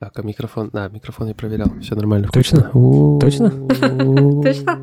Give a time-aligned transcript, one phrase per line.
[0.00, 0.70] Так, а микрофон...
[0.72, 1.68] Да, микрофон я проверял.
[1.80, 2.28] Все нормально.
[2.32, 2.62] Точно?
[3.20, 3.50] Точно?
[4.42, 4.80] Точно?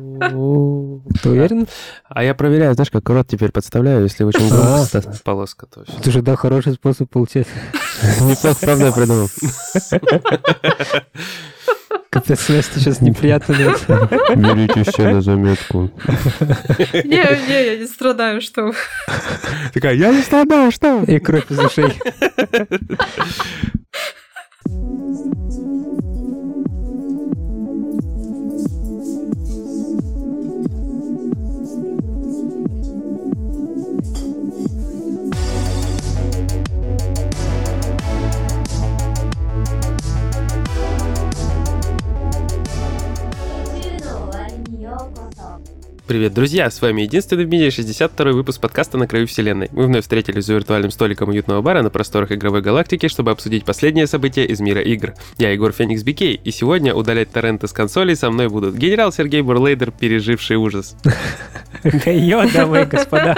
[1.22, 1.66] Ты уверен?
[2.08, 6.22] А я проверяю, знаешь, как рот теперь подставляю, если очень громко полоска, то Это же,
[6.22, 7.46] да, хороший способ получать.
[8.20, 9.28] Неплохо, правда, я придумал.
[12.10, 13.52] Капец, Настя сейчас неприятно.
[13.54, 15.90] Берите все на заметку.
[16.92, 18.72] Не, не, я не страдаю, что
[19.72, 21.02] Такая, я не страдаю, что?
[21.04, 21.98] И кровь из ушей.
[24.72, 25.31] Mm-hmm.
[46.12, 46.70] Привет, друзья!
[46.70, 49.70] С вами единственный в мире 62-й выпуск подкаста «На краю вселенной».
[49.72, 54.06] Мы вновь встретились за виртуальным столиком уютного бара на просторах игровой галактики, чтобы обсудить последние
[54.06, 55.14] события из мира игр.
[55.38, 59.40] Я Егор Феникс Бикей, и сегодня удалять торренты с консолей со мной будут генерал Сергей
[59.40, 60.96] Бурлейдер, переживший ужас.
[62.04, 63.34] Йо, дамы и господа.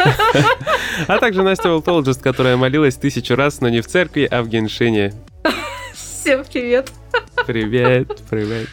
[1.07, 5.15] А также Настя Волтологист, которая молилась тысячу раз, но не в церкви, а в Геншине.
[5.95, 6.91] Всем привет.
[7.47, 8.69] Привет, привет.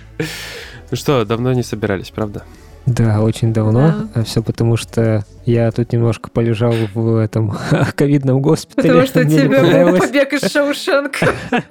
[0.90, 2.44] Ну что, давно не собирались, правда?
[2.86, 4.08] Да, очень давно.
[4.14, 7.56] А Все потому, что я тут немножко полежал в этом
[7.96, 8.90] ковидном госпитале.
[8.90, 10.02] Потому что тебе понравилось.
[10.02, 11.28] побег из Шоушенка.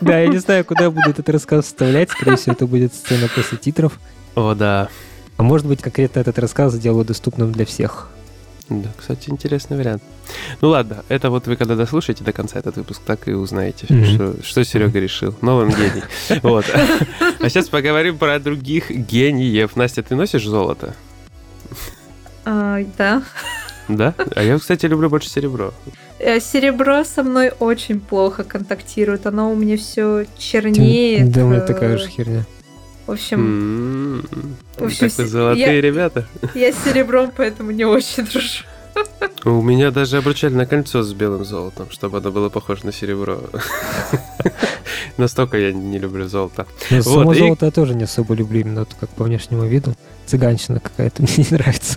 [0.00, 2.10] Да, я не знаю, куда я буду этот рассказ вставлять.
[2.10, 3.98] Скорее всего, это будет сцена после титров.
[4.34, 4.88] О, да.
[5.36, 8.08] А может быть, конкретно этот рассказ сделаю доступным для всех.
[8.70, 10.02] Да, кстати, интересный вариант.
[10.60, 14.04] Ну ладно, это вот вы когда дослушаете до конца этот выпуск, так и узнаете, Мгм.
[14.06, 15.34] что, что Серега решил.
[15.42, 16.04] Но он гений.
[16.42, 16.64] Вот.
[17.40, 19.74] А сейчас поговорим про других гениев.
[19.76, 20.94] Настя, ты носишь золото?
[22.44, 23.22] А, Да.
[23.88, 24.14] Да?
[24.36, 25.74] А я, кстати, люблю больше серебро.
[26.20, 29.26] Э, Серебро со мной очень плохо контактирует.
[29.26, 31.32] Оно у меня все чернеет.
[31.32, 32.44] Да, у меня э, такая же херня.
[33.10, 36.28] В общем, М, В общем, Так вы золотые я- ребята.
[36.54, 38.62] я с серебром, поэтому не очень дружу.
[39.44, 43.40] У меня даже обручальное кольцо с белым золотом, чтобы оно было похоже на серебро.
[45.16, 46.66] Настолько я не люблю золото.
[46.90, 49.64] Но само Вот, и- золото я тоже не особо люблю, именно вот как по внешнему
[49.64, 49.94] виду.
[50.26, 51.96] Цыганщина какая-то мне не нравится.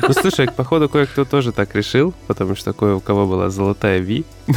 [0.00, 4.24] Ну, слушай, походу, кое-кто тоже так решил, потому что кое у кого была золотая Ви.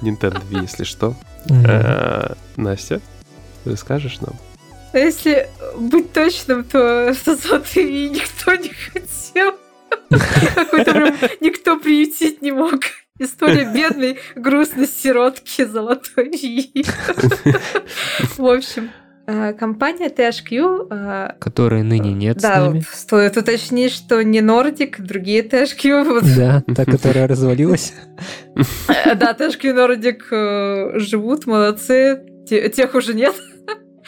[0.00, 1.16] Nintendo Ви, если что.
[1.50, 2.36] А,
[3.70, 4.34] Расскажешь нам?
[4.92, 5.48] А если
[5.78, 9.52] быть точным, то золотые никто не хотел.
[10.54, 12.80] Какой-то прям никто приютить не мог.
[13.20, 16.72] История бедной, грустной сиротки золотой Ви.
[18.38, 18.90] В общем,
[19.26, 21.38] э, компания THQ...
[21.40, 22.78] Которые ныне нет с Да, нами.
[22.78, 26.04] вот стоит уточнить, что не Nordic, другие THQ.
[26.04, 26.24] вот.
[26.36, 27.92] Да, та, которая развалилась.
[28.88, 32.22] Э, Да, THQ Nordic э, живут, молодцы.
[32.48, 33.34] Те- Тех уже нет.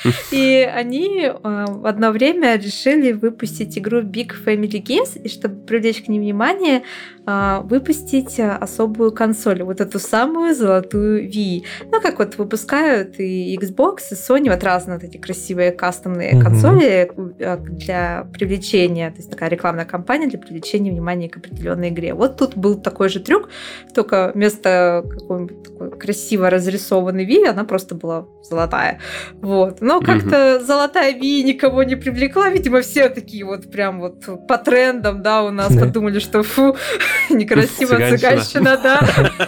[0.30, 6.02] И они э, в одно время решили выпустить игру Big Family Games, и чтобы привлечь
[6.02, 6.82] к ним внимание,
[7.26, 11.64] э, выпустить э, особую консоль, вот эту самую золотую Wii.
[11.92, 17.10] Ну, как вот выпускают и Xbox, и Sony, вот разные вот эти красивые кастомные консоли
[17.38, 22.14] э, для привлечения, то есть такая рекламная кампания для привлечения внимания к определенной игре.
[22.14, 23.48] Вот тут был такой же трюк,
[23.94, 29.00] только вместо какой-нибудь такой красиво разрисованной Wii она просто была золотая.
[29.40, 29.80] Вот.
[29.90, 32.48] Но как-то золотая Ви никого не привлекла.
[32.50, 35.80] Видимо, все такие вот прям вот по трендам, да, у нас Да.
[35.86, 36.76] подумали, что фу,
[37.30, 38.18] некрасиво Цыганщина.
[38.18, 39.00] цыганщина, да.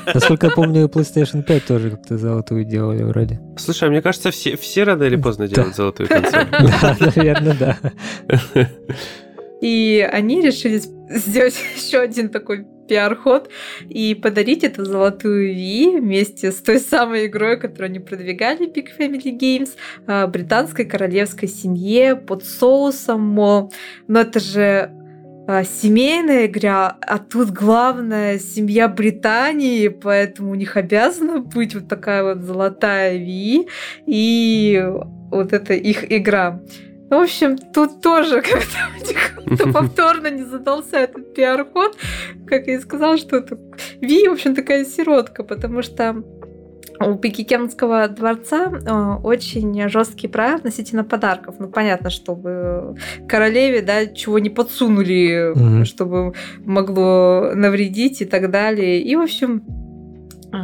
[0.15, 3.39] Насколько я помню, PlayStation 5 тоже как-то золотую делали вроде.
[3.57, 6.47] Слушай, а мне кажется, все, все рано или поздно делают золотую консоль.
[6.51, 8.69] Да, наверное, да.
[9.61, 10.81] И они решили
[11.11, 13.49] сделать еще один такой пиар-ход
[13.89, 19.39] и подарить эту золотую Ви вместе с той самой игрой, которую они продвигали Big Family
[19.39, 19.71] Games,
[20.07, 23.73] э, британской королевской семье под соусом, мол,
[24.09, 24.91] но это же
[25.49, 32.23] э, семейная игра, а тут главная семья Британии, поэтому у них обязана быть вот такая
[32.23, 33.69] вот золотая Ви
[34.07, 34.83] и
[35.31, 36.61] вот это их игра.
[37.13, 41.95] В общем, тут тоже как-то повторно не задался этот пиар-ход.
[42.47, 43.59] Как я и сказала, что это
[44.01, 46.25] Ви, в общем, такая сиротка, потому что
[47.01, 51.57] у Пекикенского дворца э, очень жесткие правила относительно подарков.
[51.59, 52.97] Ну, понятно, чтобы
[53.29, 55.85] королеве, да, чего не подсунули, Мгм.
[55.85, 56.33] чтобы
[56.65, 59.03] могло навредить и так далее.
[59.03, 59.63] И, в общем,
[60.51, 60.57] э,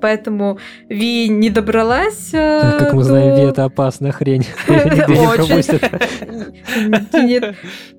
[0.00, 0.58] поэтому
[0.88, 2.34] Ви не добралась.
[2.34, 4.46] Э, как мы знаем, Ви это опасная хрень.
[4.68, 5.80] Очень.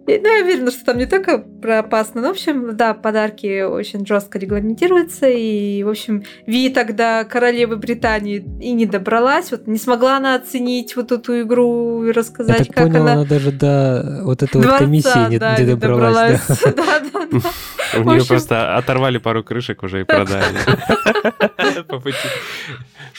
[0.07, 2.21] Ну, я уверена, что там не только про опасно.
[2.21, 5.27] Но, в общем, да, подарки очень жестко регламентируются.
[5.27, 9.51] И, в общем, Ви тогда королевы Британии и не добралась.
[9.51, 13.13] Вот не смогла она оценить вот эту игру и рассказать, я так как понял, она...
[13.13, 16.41] она даже до вот этой вот комиссии не, да, не добралась.
[16.71, 17.99] Да, да, да.
[17.99, 20.43] У нее просто оторвали пару крышек уже и продали.
[21.87, 22.17] По пути.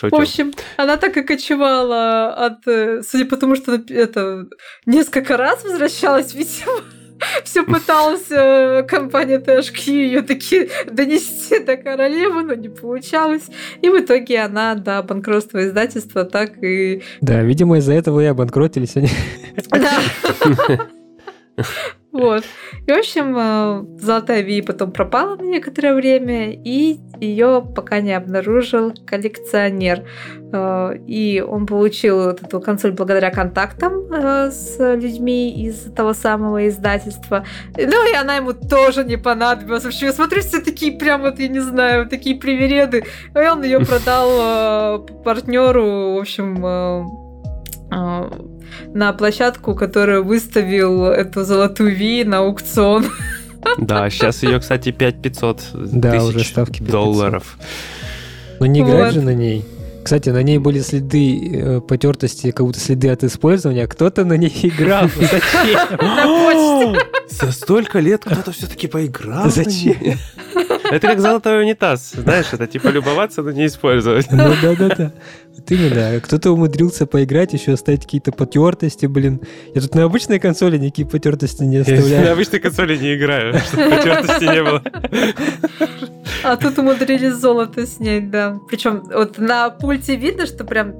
[0.01, 2.67] В общем, она так и кочевала от...
[2.67, 4.47] Э, судя по тому, что это
[4.87, 6.83] несколько раз возвращалась, видимо,
[7.45, 13.49] все пыталась э, компания THQ ее таки донести до королевы, но не получалось.
[13.81, 17.03] И в итоге она до банкротства издательства так и...
[17.21, 19.11] Да, видимо, из-за этого и обанкротились они.
[19.71, 20.89] Да.
[22.13, 22.45] Вот.
[22.87, 28.13] И, в общем, э, Золотая Ви потом пропала на некоторое время, и ее пока не
[28.13, 30.05] обнаружил коллекционер.
[30.53, 37.47] Э, и он получил эту консоль благодаря контактам э, с людьми из того самого издательства.
[37.79, 39.85] Ну, и она ему тоже не понадобилась.
[39.85, 43.05] Вообще, я смотрю, все такие прям вот, я не знаю, такие привереды.
[43.35, 46.63] И он ее продал партнеру, в общем,
[48.95, 53.07] на площадку, которая выставил эту золотую Ви на аукцион.
[53.79, 57.59] Да, сейчас ее, кстати, 5500 да, тысяч уже ставки долларов.
[58.59, 59.15] Но не играть вот.
[59.15, 59.65] же на ней.
[60.03, 63.87] Кстати, на ней были следы э, потертости, как будто следы от использования.
[63.87, 65.09] Кто-то на ней играл.
[65.21, 66.97] Зачем?
[67.31, 69.49] За столько лет кто-то все-таки поиграл.
[69.49, 69.97] Зачем?
[70.93, 74.31] Это как золотой унитаз, знаешь, это типа любоваться, но не использовать.
[74.31, 75.13] Ну да-да-да.
[75.57, 76.21] Вот именно.
[76.21, 79.41] Кто-то умудрился поиграть, еще оставить какие-то потертости, блин.
[79.75, 82.09] Я тут на обычной консоли никакие потертости не оставляю.
[82.09, 84.83] Я на обычной консоли не играю, чтобы потертости не было.
[86.45, 88.59] А тут умудрились золото снять, да.
[88.69, 90.95] Причем вот на пульте видно, что прям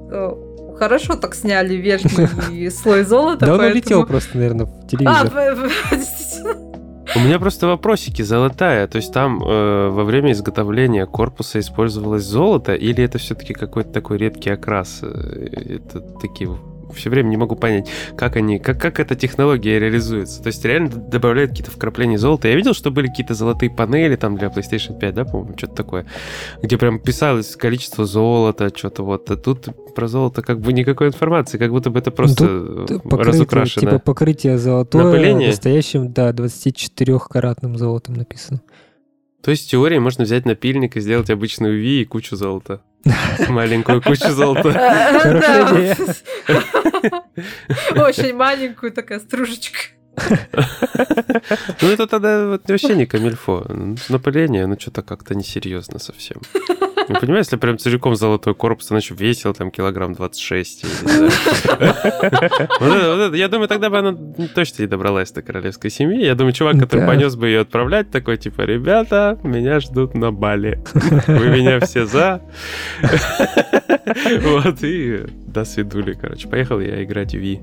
[0.77, 3.45] хорошо так сняли верхний слой золота.
[3.45, 5.31] Да он улетел просто, наверное, в телевизор.
[7.15, 8.87] У меня просто вопросики золотая.
[8.87, 14.17] То есть там э, во время изготовления корпуса использовалось золото, или это все-таки какой-то такой
[14.17, 14.99] редкий окрас?
[15.01, 16.49] Э, это такие
[16.93, 20.41] все время не могу понять, как они, как, как эта технология реализуется.
[20.41, 22.47] То есть реально добавляют какие-то вкрапления золота.
[22.47, 26.05] Я видел, что были какие-то золотые панели там для PlayStation 5, да, по-моему, что-то такое,
[26.61, 29.29] где прям писалось количество золота, что-то вот.
[29.31, 33.23] А тут про золото как бы никакой информации, как будто бы это просто ну, покрытие,
[33.23, 33.91] разукрашено.
[33.91, 35.49] Типа покрытие золотое Напыление?
[35.49, 38.61] настоящим, да, 24-каратным золотом написано.
[39.43, 42.81] То есть в теории можно взять напильник и сделать обычную V и кучу золота.
[43.49, 44.71] Маленькую кучу золота.
[44.71, 45.97] Хорошая идея.
[48.03, 49.79] Очень маленькую такая стружечка.
[51.81, 53.65] Ну, это тогда вообще не камильфо.
[54.09, 56.41] Напыление, ну, что-то как-то несерьезно совсем.
[57.09, 60.85] Ну, понимаешь, если прям целиком золотой корпус, еще весил там килограмм 26.
[63.33, 64.17] Я думаю, тогда бы она
[64.53, 66.23] точно не добралась до королевской семьи.
[66.23, 70.83] Я думаю, чувак, который понес бы ее отправлять, такой, типа, ребята, меня ждут на Бали.
[71.27, 72.41] Вы меня все за.
[74.41, 76.47] Вот, и до свидули, короче.
[76.47, 77.61] Поехал я играть в Ви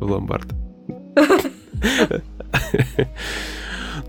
[0.00, 0.48] в ломбард.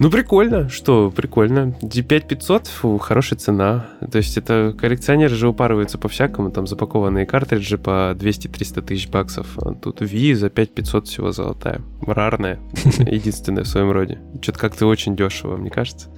[0.01, 1.75] Ну, прикольно, что прикольно.
[1.83, 3.85] D5500, фу, хорошая цена.
[4.11, 9.59] То есть это коллекционеры же упарываются по-всякому, там запакованные картриджи по 200-300 тысяч баксов.
[9.59, 11.81] А тут V за 5500 всего золотая.
[12.01, 12.57] Рарная,
[12.97, 14.17] единственная в своем роде.
[14.41, 16.09] Что-то как-то очень дешево, мне кажется.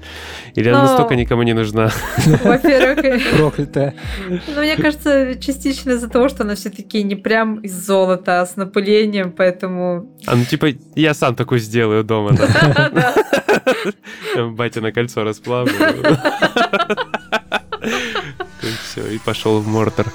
[0.55, 1.91] Или она настолько никому не нужна?
[2.25, 3.21] Во-первых...
[3.37, 3.95] Проклятая.
[4.29, 8.55] Ну, мне кажется, частично из-за того, что она все-таки не прям из золота, а с
[8.55, 10.09] напылением, поэтому...
[10.25, 13.13] А ну, типа, я сам такой сделаю дома, да?
[14.35, 15.73] Батя на кольцо расплавлю.
[18.63, 20.05] И все, и пошел в Мортор.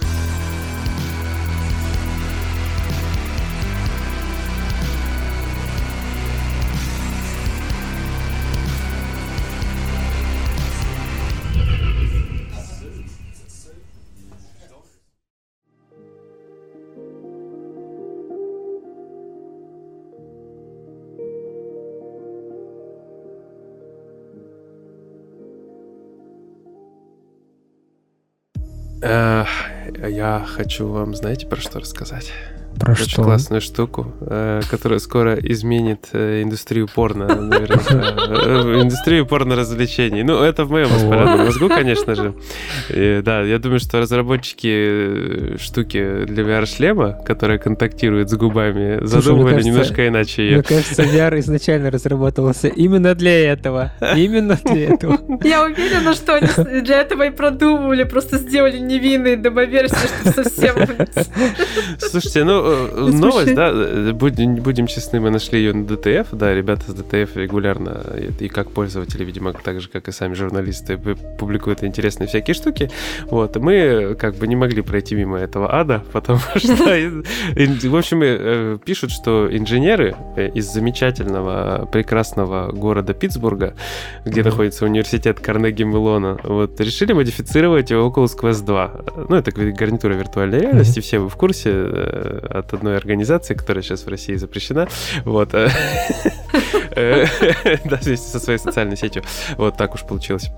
[29.03, 32.33] Я хочу вам, знаете, про что рассказать?
[32.79, 33.23] Про Очень что?
[33.23, 37.79] классную штуку, э, которая скоро изменит э, индустрию порно, наверное.
[38.29, 40.23] Э, Индустрию порно-развлечений.
[40.23, 42.35] Ну, это в моем воспаленном мозгу, конечно же.
[43.23, 50.43] Да, я думаю, что разработчики штуки для VR-шлема, которая контактирует с губами, задумывали немножко иначе
[50.43, 50.63] Мне ее.
[50.63, 53.93] кажется, VR изначально разрабатывался именно для этого.
[54.17, 55.19] Именно для этого.
[55.43, 60.75] Я уверена, что они для этого и продумывали, просто сделали невинные демо-версии, чтобы совсем...
[61.99, 66.55] Слушайте, ну, э, новость, да, э, будем, будем честны, мы нашли ее на DTF, да,
[66.55, 70.99] ребята с DTF регулярно, э, и как пользователи, видимо, так же, как и сами журналисты,
[71.39, 72.91] публикуют интересные всякие штуки,
[73.31, 77.25] вот, мы э, как бы не могли пройти мимо этого ада, потому что, ин-
[77.91, 83.75] в общем, э, пишут, что инженеры э, из замечательного, прекрасного города Питтсбурга,
[84.25, 88.91] где находится университет Карнеги Мелона, вот, решили модифицировать Oculus Quest 2.
[89.29, 94.05] Ну, это гарнитура виртуальной реальности, все вы в курсе, э, от одной организации, которая сейчас
[94.05, 94.89] в России запрещена.
[95.25, 95.55] Вот.
[95.55, 95.69] э,
[96.93, 97.27] э,
[97.85, 99.23] Да, вместе со своей социальной сетью.
[99.57, 100.51] Вот так уж получилось.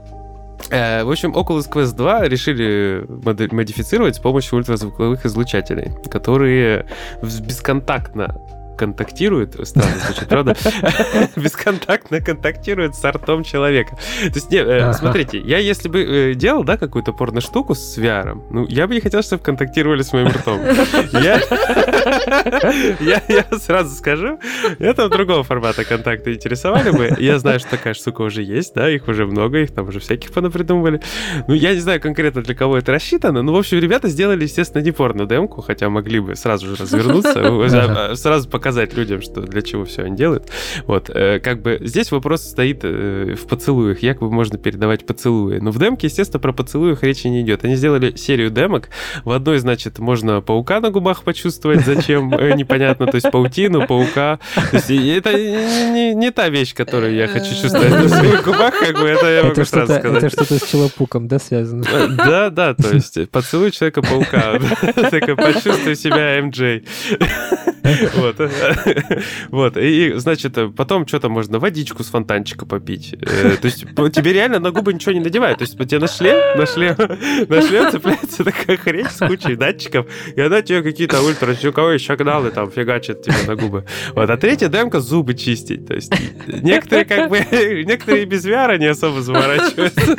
[0.70, 6.86] Э, В общем, Oculus Quest 2 решили модифицировать с помощью ультразвуковых излучателей, которые
[7.22, 8.36] бесконтактно
[8.80, 10.56] контактируют, странно звучит, правда?
[11.36, 13.98] Бесконтактно контактируют с ртом человека.
[14.22, 18.40] То есть, не, э, смотрите, я если бы э, делал, да, какую-то порно-штуку с VR,
[18.50, 20.60] ну, я бы не хотел, чтобы контактировали с моим ртом.
[21.10, 21.42] Я,
[23.58, 24.38] сразу скажу,
[24.78, 27.14] это другого формата контакта интересовали бы.
[27.18, 30.32] Я знаю, что такая штука уже есть, да, их уже много, их там уже всяких
[30.32, 31.02] понапридумывали.
[31.48, 34.82] Ну, я не знаю конкретно, для кого это рассчитано, но, в общем, ребята сделали, естественно,
[34.82, 37.40] не порно-демку, хотя могли бы сразу же развернуться,
[38.10, 40.50] э, сразу показать людям, что для чего все они делают.
[40.86, 45.58] Вот, э, как бы здесь вопрос стоит э, в поцелуях, якобы можно передавать поцелуи.
[45.58, 47.64] Но в демке, естественно, про поцелуях речи не идет.
[47.64, 48.88] Они сделали серию демок.
[49.24, 54.38] В одной, значит, можно паука на губах почувствовать, зачем, э, непонятно, то есть паутину, паука.
[54.54, 58.94] То есть это не, не- та вещь, которую я хочу чувствовать на своих губах, как
[58.98, 60.32] бы это я могу Это сразу что-то, это сказать.
[60.32, 61.84] что-то с челопуком, да, связано?
[62.10, 64.58] Да, да, то есть поцелуй человека-паука.
[65.10, 66.84] Такой, почувствуй себя МД.
[68.14, 68.36] Вот.
[69.50, 69.76] Вот.
[69.76, 73.14] И, значит, потом что-то можно водичку с фонтанчика попить.
[73.20, 75.58] Э, То есть тебе реально на губы ничего не надевают.
[75.58, 76.96] То есть тебе на шлем, на шлем,
[77.48, 82.70] на шлем цепляется такая хрень с кучей датчиков, и она тебе какие-то ультразвуковые сигналы там
[82.70, 83.84] фигачат тебе на губы.
[84.14, 84.30] Вот.
[84.30, 85.86] А третья демка зубы чистить.
[85.86, 86.12] То есть
[86.46, 87.38] некоторые как бы,
[87.86, 90.16] некоторые без VR не особо заморачиваются.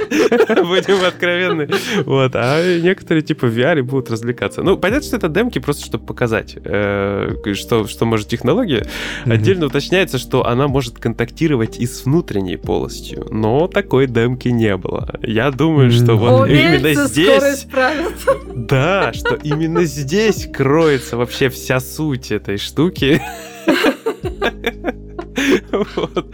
[0.63, 1.69] Будем откровенны.
[2.05, 2.31] Вот.
[2.35, 4.63] А некоторые типа в VR будут развлекаться.
[4.63, 8.86] Ну, понятно, что это демки просто, чтобы показать, э, что, что может технология.
[9.25, 9.32] Мгм.
[9.34, 15.20] Отдельно уточняется, что она может контактировать и с внутренней полостью, но такой демки не было.
[15.22, 16.18] Я думаю, что М.
[16.18, 17.68] вот именно Умельцы скоро здесь,
[18.56, 23.22] да, что именно здесь кроется вообще вся суть этой штуки.
[25.72, 26.28] Вот.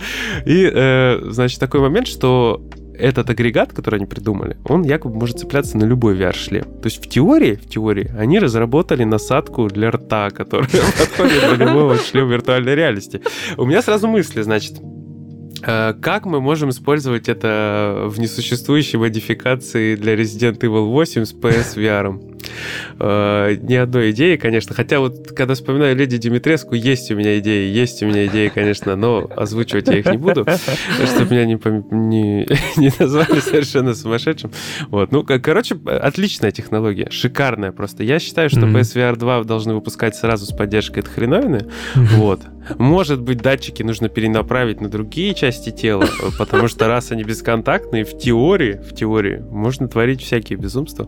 [0.46, 2.62] И, э, значит, такой момент, что
[3.00, 6.64] этот агрегат, который они придумали, он якобы может цепляться на любой VR-шлем.
[6.82, 11.98] То есть в теории, в теории, они разработали насадку для рта, которая подходит для любого
[11.98, 13.22] шлема виртуальной реальности.
[13.58, 14.80] У меня сразу мысли, значит,
[15.64, 22.37] э, как мы можем использовать это в несуществующей модификации для Resident Evil 8 с PSVR?
[23.00, 24.76] Э, Ни одной идеи, конечно.
[24.76, 28.96] Хотя вот, когда вспоминаю Леди Димитреску, есть у меня идеи, есть у меня идеи, конечно,
[28.96, 30.46] но озвучивать я их не буду,
[31.06, 32.48] чтобы меня не, пом- не,
[32.78, 34.52] не назвали совершенно сумасшедшим.
[34.90, 38.04] Вот, ну, ко- короче, отличная технология, шикарная просто.
[38.04, 38.62] Я считаю, что.
[38.68, 41.66] PSVR 2 должны выпускать сразу с поддержкой этой хреновины.
[41.96, 42.42] Вот.
[42.78, 48.04] Может быть, датчики нужно перенаправить на другие части тела, э, потому что раз они бесконтактные,
[48.04, 51.08] в теории, в теории, можно творить всякие безумства.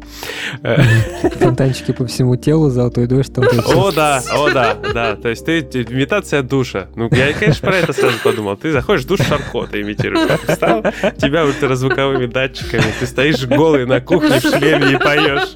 [1.50, 5.16] Фонтанчики по всему телу, золотой дождь, там О, да, о, да, да.
[5.16, 6.88] То есть ты имитация душа.
[6.96, 8.58] Ну, я, конечно, про это сразу подумал.
[8.58, 10.30] Ты заходишь душ Шарко, ты имитируешь.
[10.48, 10.84] Встал,
[11.18, 15.50] тебя ультразвуковыми датчиками, ты стоишь голый на кухне в шлеме и поешь.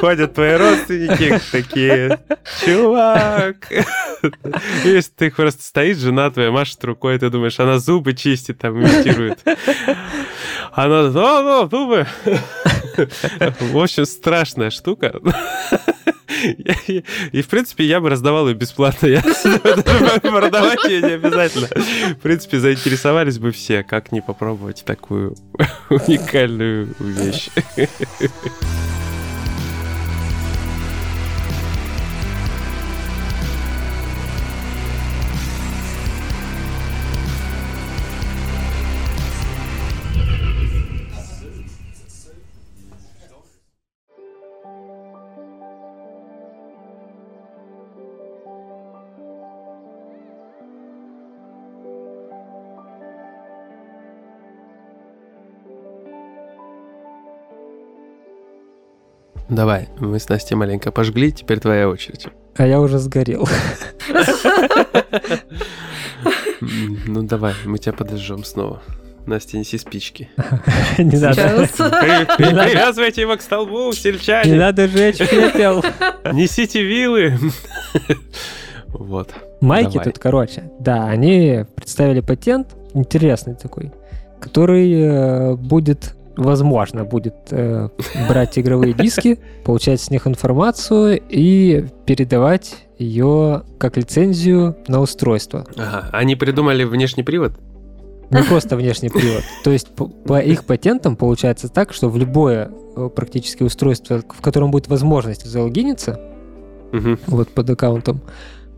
[0.00, 2.18] Ходят твои родственники такие,
[2.64, 3.68] чувак.
[4.84, 9.38] Если ты просто стоишь, жена твоя машет рукой, ты думаешь, она зубы чистит, там имитирует.
[10.72, 12.06] Она, ну, ну, зубы.
[13.60, 15.20] В общем, страшная штука.
[17.32, 19.06] И, в принципе, я бы раздавал ее бесплатно.
[19.06, 19.22] Я
[20.20, 21.68] продавать ее не обязательно.
[21.68, 25.36] В принципе, заинтересовались бы все, как не попробовать такую
[25.90, 27.48] уникальную вещь.
[59.48, 62.26] Давай, мы с Настей маленько пожгли, теперь твоя очередь.
[62.56, 63.48] А я уже сгорел.
[67.06, 68.82] Ну давай, мы тебя подожжем снова.
[69.26, 70.28] Настя, неси спички.
[70.98, 71.68] Не надо.
[72.36, 74.54] Привязывайте его к столбу, Не сельчане.
[74.54, 75.84] надо жечь пепел.
[76.32, 77.34] Несите вилы.
[78.88, 79.34] Вот.
[79.60, 83.92] Майки тут, короче, да, они представили патент, интересный такой,
[84.40, 87.88] который э, будет, возможно, будет э,
[88.28, 95.66] брать игровые диски, получать с них информацию и передавать ее как лицензию на устройство.
[95.76, 97.52] Ага, они придумали внешний привод?
[98.30, 99.42] Не просто внешний привод.
[99.62, 104.40] То есть по, по их патентам получается так, что в любое э, практически устройство, в
[104.40, 106.20] котором будет возможность залогиниться,
[106.92, 107.18] Мгм.
[107.26, 108.20] вот под аккаунтом,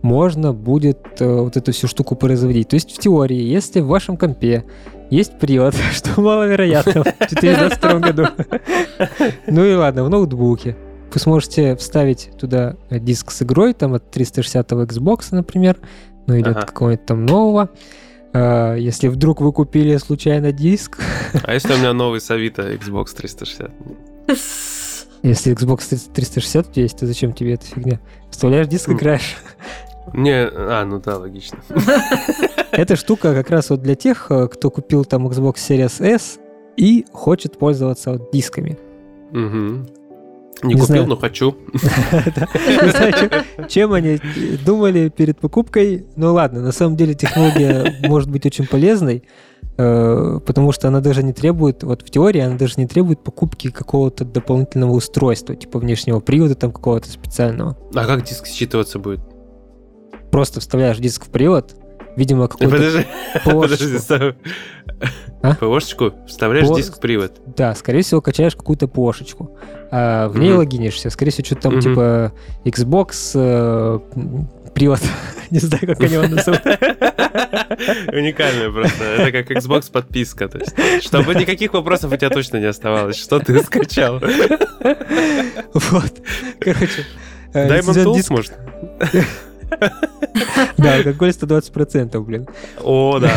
[0.02, 2.68] можно будет э, вот эту всю штуку производить.
[2.68, 4.64] То есть в теории, если в вашем компе
[5.10, 8.26] есть привод, что маловероятно в 2022 году,
[9.46, 10.76] ну и ладно, в ноутбуке,
[11.12, 15.76] вы сможете вставить туда диск с игрой, там от 360 Xbox, например,
[16.26, 16.60] ну или Ага.
[16.60, 17.70] от какого-нибудь там нового.
[18.34, 20.98] А, Если вдруг вы купили случайно диск,
[21.44, 23.70] А если у меня новый с Авито Xbox 360?
[25.22, 28.00] если Xbox 360 у тебя есть, то зачем тебе эта фигня?
[28.30, 28.96] Вставляешь диск, М.
[28.98, 29.36] играешь.
[30.12, 31.58] Не, а, ну да, логично.
[32.72, 36.38] Эта штука как раз вот для тех, э, кто купил там Xbox Series S
[36.76, 38.78] и хочет пользоваться вот дисками.
[39.32, 39.86] Мгм.
[40.62, 41.06] Не, Не купил, знаю.
[41.06, 41.56] но хочу.
[41.72, 44.18] Не знаю, чем- чем они
[44.66, 46.04] думали перед покупкой.
[46.16, 49.22] Ну ладно, на самом деле технология может быть очень полезной,
[49.76, 53.70] э, потому что она даже не требует, вот в теории она даже не требует покупки
[53.70, 57.76] какого-то дополнительного устройства, типа внешнего привода там какого-то специального.
[57.94, 59.20] А как диск считываться будет?
[60.32, 61.76] Просто вставляешь диск в привод,
[62.18, 63.06] видимо, какую-то Подожди,
[63.44, 64.34] подожди.
[65.40, 65.54] А?
[65.54, 66.12] ПОшечку?
[66.26, 67.32] Вставляешь По- диск в привод.
[67.56, 69.56] Да, скорее всего, качаешь какую-то плошечку.
[69.90, 70.58] А в ней Мгм.
[70.58, 71.10] логинишься.
[71.10, 71.80] Скорее всего, что-то там Мгм.
[71.82, 72.32] типа
[72.64, 74.00] Xbox, э,
[74.74, 75.00] привод.
[75.50, 76.60] Не знаю, как они его назовут.
[78.12, 79.04] Уникальная просто.
[79.04, 80.48] Это как Xbox подписка.
[80.48, 83.16] То есть, чтобы никаких вопросов у тебя точно не оставалось.
[83.16, 84.20] Что ты скачал?
[85.72, 86.12] Вот.
[86.60, 87.06] Короче.
[87.54, 88.52] э, Diamond Tools, диск- может?
[90.76, 92.46] Да, алкоголь 120%, блин.
[92.82, 93.30] О, да.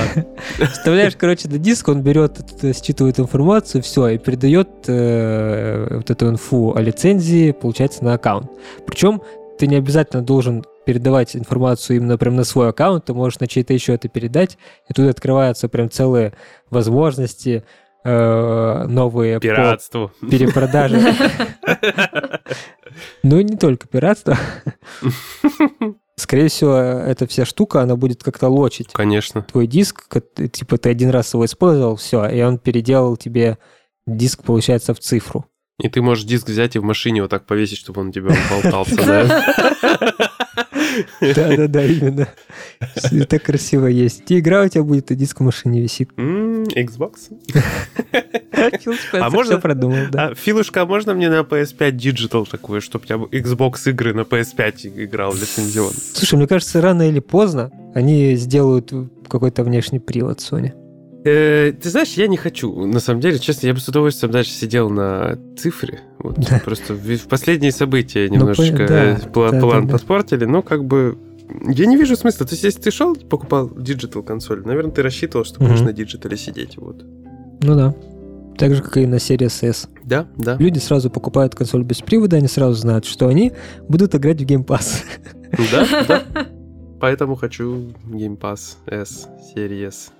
[0.72, 6.74] Вставляешь, короче, на диск, он берет, считывает информацию, все, и передает э, вот эту инфу
[6.76, 8.50] о лицензии, получается, на аккаунт.
[8.86, 9.22] Причем
[9.58, 13.74] ты не обязательно должен передавать информацию именно прям на свой аккаунт, ты можешь на чей-то
[13.74, 14.58] еще это передать,
[14.90, 16.34] и тут открываются прям целые
[16.70, 17.64] возможности,
[18.04, 20.12] э, новые по Пиратству.
[20.30, 21.00] перепродаже.
[23.24, 24.38] Ну и не только пиратство.
[26.18, 29.42] Скорее всего, эта вся штука, она будет как-то лочить Конечно.
[29.44, 30.08] твой диск,
[30.52, 33.58] типа ты один раз его использовал, все, и он переделал тебе
[34.06, 35.46] диск, получается, в цифру.
[35.80, 38.36] И ты можешь диск взять и в машине вот так повесить, чтобы он у тебя
[38.50, 40.30] болтался, да?
[41.22, 42.28] Да-да-да, именно.
[42.96, 44.30] Всё Так красиво есть.
[44.32, 46.10] И игра у тебя будет, и диск в машине висит.
[46.18, 47.14] Xbox.
[48.82, 50.28] Фил А можно- продумал, да.
[50.30, 55.04] А, Филушка, а можно мне на PS5 Digital такую, чтобы я Xbox игры на PS5
[55.06, 55.96] играл лицензионно?
[56.14, 58.92] Слушай, мне кажется, рано или поздно они сделают
[59.28, 60.74] какой-то внешний привод Sony.
[61.24, 62.86] Э, Ты знаешь, я не хочу.
[62.86, 66.00] На самом деле, честно, я бы с удовольствием дальше сидел на цифре.
[66.20, 66.60] Вот, Да.
[66.64, 70.62] Просто в в последние события Ну, немножечко пон- да, пла- да, план да, поспортили, но
[70.64, 71.18] как бы
[71.68, 72.46] я не вижу смысла.
[72.48, 76.32] То есть, если ты шел, покупал digital консоль, наверное, ты рассчитывал, что будешь на digital
[76.32, 76.78] е сидеть.
[76.78, 77.04] Вот.
[77.62, 77.96] Ну да.
[78.58, 79.88] Так же, как и на Series S.
[80.04, 80.56] Да, да.
[80.60, 83.54] Люди сразу покупают консоль без привода, они сразу знают, что они
[83.88, 85.04] будут играть в Game Pass.
[85.72, 86.24] Да, да.
[87.00, 90.12] Поэтому хочу Game Pass S, Series.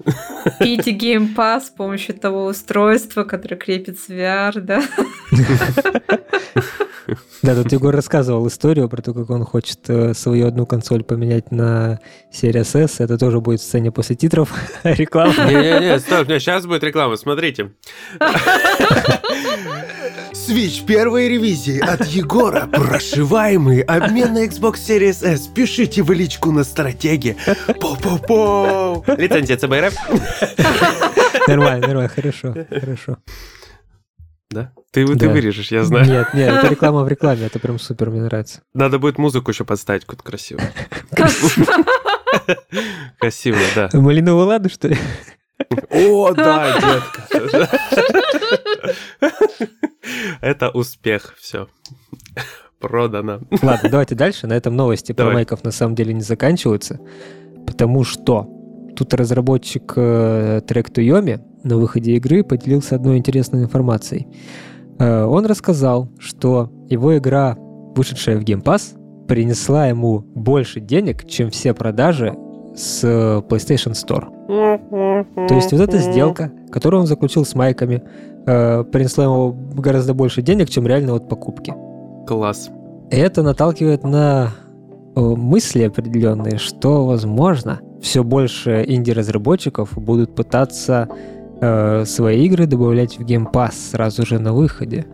[0.60, 4.84] Пейте Game Pass с помощью того устройства, которое крепится VR, да?
[7.42, 11.52] Да, тут Егор рассказывал историю про то, как он хочет э, свою одну консоль поменять
[11.52, 12.00] на
[12.32, 13.00] Series S.
[13.00, 14.54] Это тоже будет в сцене после титров
[14.84, 15.34] реклама.
[15.34, 17.72] Не-не-не, стоп, сейчас будет реклама, смотрите.
[20.34, 22.68] Switch первой ревизии от Егора.
[22.68, 25.48] Прошиваемый обмен на Xbox Series S.
[25.48, 27.38] Пишите в личку на стратеге.
[27.80, 29.04] По-по-по.
[29.18, 29.94] Лицензия ЦБРФ.
[31.48, 33.18] Нормально, нормально, хорошо, хорошо.
[34.50, 34.72] Да?
[34.92, 35.30] Ты, ты Да.
[35.30, 36.06] вырежешь, я знаю.
[36.06, 38.62] Нет, нет, это реклама в рекламе, это прям супер, мне нравится.
[38.74, 40.68] Надо будет музыку еще подставить какую-то красивую.
[43.20, 43.90] Красивую, да.
[43.94, 44.98] Малиновую ладу, что ли?
[45.90, 47.70] О, да, детка.
[50.42, 51.68] Это успех, все.
[52.80, 53.42] Продано.
[53.62, 54.48] Ладно, давайте дальше.
[54.48, 57.00] На этом новости про майков на самом деле не заканчиваются,
[57.68, 58.48] потому что
[58.96, 64.28] тут разработчик э, to Yomi на выходе игры поделился одной интересной информацией.
[65.00, 67.56] Э, он рассказал, что его игра,
[67.96, 72.36] вышедшая в Game Pass, принесла ему больше денег, чем все продажи
[72.76, 74.28] с PlayStation Store.
[75.48, 78.04] То есть вот эта сделка, которую он заключил с майками,
[78.46, 81.74] э, принесла ему гораздо больше денег, чем реально вот покупки.
[82.28, 82.70] Класс.
[83.10, 84.52] Это наталкивает на
[85.16, 91.08] э, мысли определенные, что, возможно, все больше инди-разработчиков будут пытаться
[91.62, 95.06] э, свои игры добавлять в Game Pass сразу же на выходе,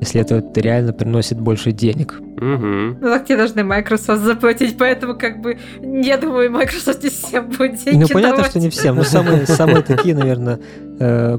[0.00, 2.20] если это реально приносит больше денег.
[2.20, 2.98] Угу.
[3.00, 7.82] Ну так тебе должны Microsoft заплатить, поэтому как бы я думаю, Microsoft не всем будет
[7.84, 8.50] деньги Ну, понятно, давать.
[8.50, 10.60] что не всем, но самые, самые такие, наверное,
[11.00, 11.38] э,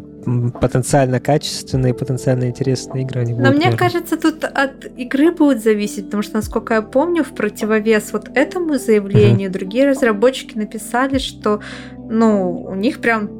[0.60, 3.78] потенциально качественные, потенциально интересные игры они Но будут, мне наверное.
[3.78, 8.78] кажется, тут от игры будет зависеть, потому что, насколько я помню, в противовес вот этому
[8.78, 11.62] заявлению другие разработчики написали, что,
[12.10, 13.39] ну, у них прям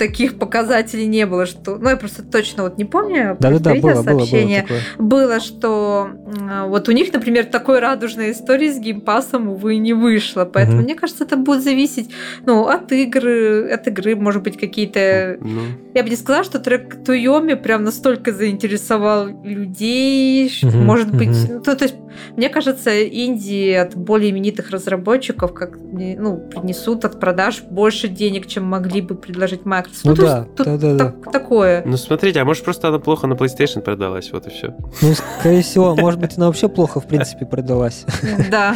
[0.00, 1.76] таких показателей не было, что...
[1.76, 3.36] Ну, я просто точно вот не помню.
[3.38, 4.62] Да-да-да, было, было, было сообщение.
[4.62, 4.80] такое.
[4.98, 10.46] было, что м, вот у них, например, такой радужной истории с геймпасом, увы, не вышло.
[10.46, 10.84] Поэтому, Мгм.
[10.84, 12.10] мне кажется, это будет зависеть
[12.46, 15.36] ну, от игры, от игры, может быть, какие-то...
[15.38, 15.60] Ну,
[15.94, 21.36] Я бы не сказала, что трек Туйоми прям настолько заинтересовал людей, Мгм, может быть...
[21.50, 21.96] Ну, то есть,
[22.36, 28.64] мне кажется, инди от более именитых разработчиков как ну, принесут от продаж больше денег, чем
[28.64, 29.89] могли бы предложить Microsoft.
[30.04, 31.04] Ну то да, есть тут да-да-да.
[31.04, 31.82] так- такое.
[31.84, 34.74] ну смотрите, а может просто она плохо на PlayStation продалась, вот и все.
[35.02, 38.04] Ну, скорее всего, может быть, она вообще плохо, в принципе, продалась.
[38.50, 38.74] Да.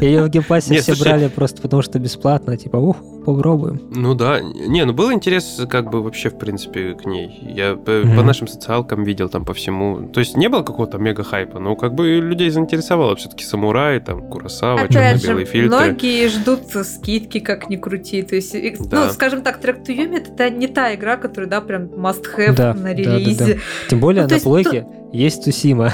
[0.00, 2.96] Ее в Game Pass е все брали просто потому, что бесплатно, типа, ух,
[3.36, 3.80] попробуем.
[3.94, 7.38] Ну да, не, ну был интерес как бы вообще в принципе к ней.
[7.42, 8.16] Я по, Мгм.
[8.16, 10.08] по нашим социалкам видел там по всему.
[10.08, 14.28] То есть не было какого-то мега хайпа, но как бы людей заинтересовало все-таки самурай, там
[14.28, 15.68] Куросава, черно-белые фильтры.
[15.78, 18.22] многие ждут скидки, как ни крути.
[18.22, 18.54] То есть,
[18.88, 19.06] Да.
[19.06, 22.54] ну, скажем так, Track to Yumi это не та игра, которая, да, прям must have
[22.54, 23.60] Да, на да, да, релизе.
[23.88, 25.92] Тем более Ну, то на плойке есть Тусима.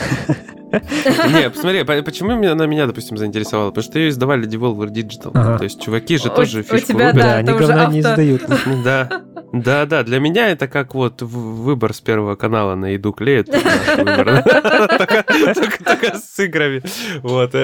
[1.33, 3.71] Не, посмотри, по- почему меня- она меня, допустим, заинтересовала?
[3.71, 5.33] Потому что ее издавали Devolver Digital.
[5.59, 7.15] То есть чуваки же тоже фишку рубят.
[7.15, 8.43] Да, они говна не издают.
[8.67, 9.09] Ну Да,
[9.53, 10.03] да, да.
[10.03, 13.49] Для меня это как вот выбор с первого канала на еду клеит.
[15.55, 16.83] Только- с играми.
[17.23, 17.55] Вот.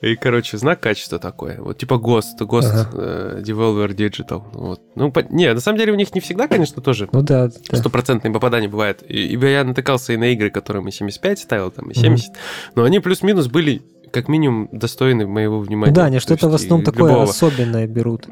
[0.00, 1.58] И, короче, знак качества такой.
[1.58, 2.90] Вот типа ГОСТ Ага.
[2.94, 4.42] э, Devolver Digital.
[4.52, 4.80] Вот.
[4.96, 8.68] Ну, не, на самом деле у них не всегда, конечно, тоже Ну да, стопроцентные попадания
[8.68, 9.02] бывает.
[9.08, 12.32] И я натыкался и на игры, которые мы 75 ставил, там, и 70.
[12.74, 13.82] Но они плюс-минус были
[14.14, 15.92] как минимум достойны моего внимания.
[15.92, 17.24] Да, они То что-то в основном и такое любого.
[17.24, 18.26] особенное берут.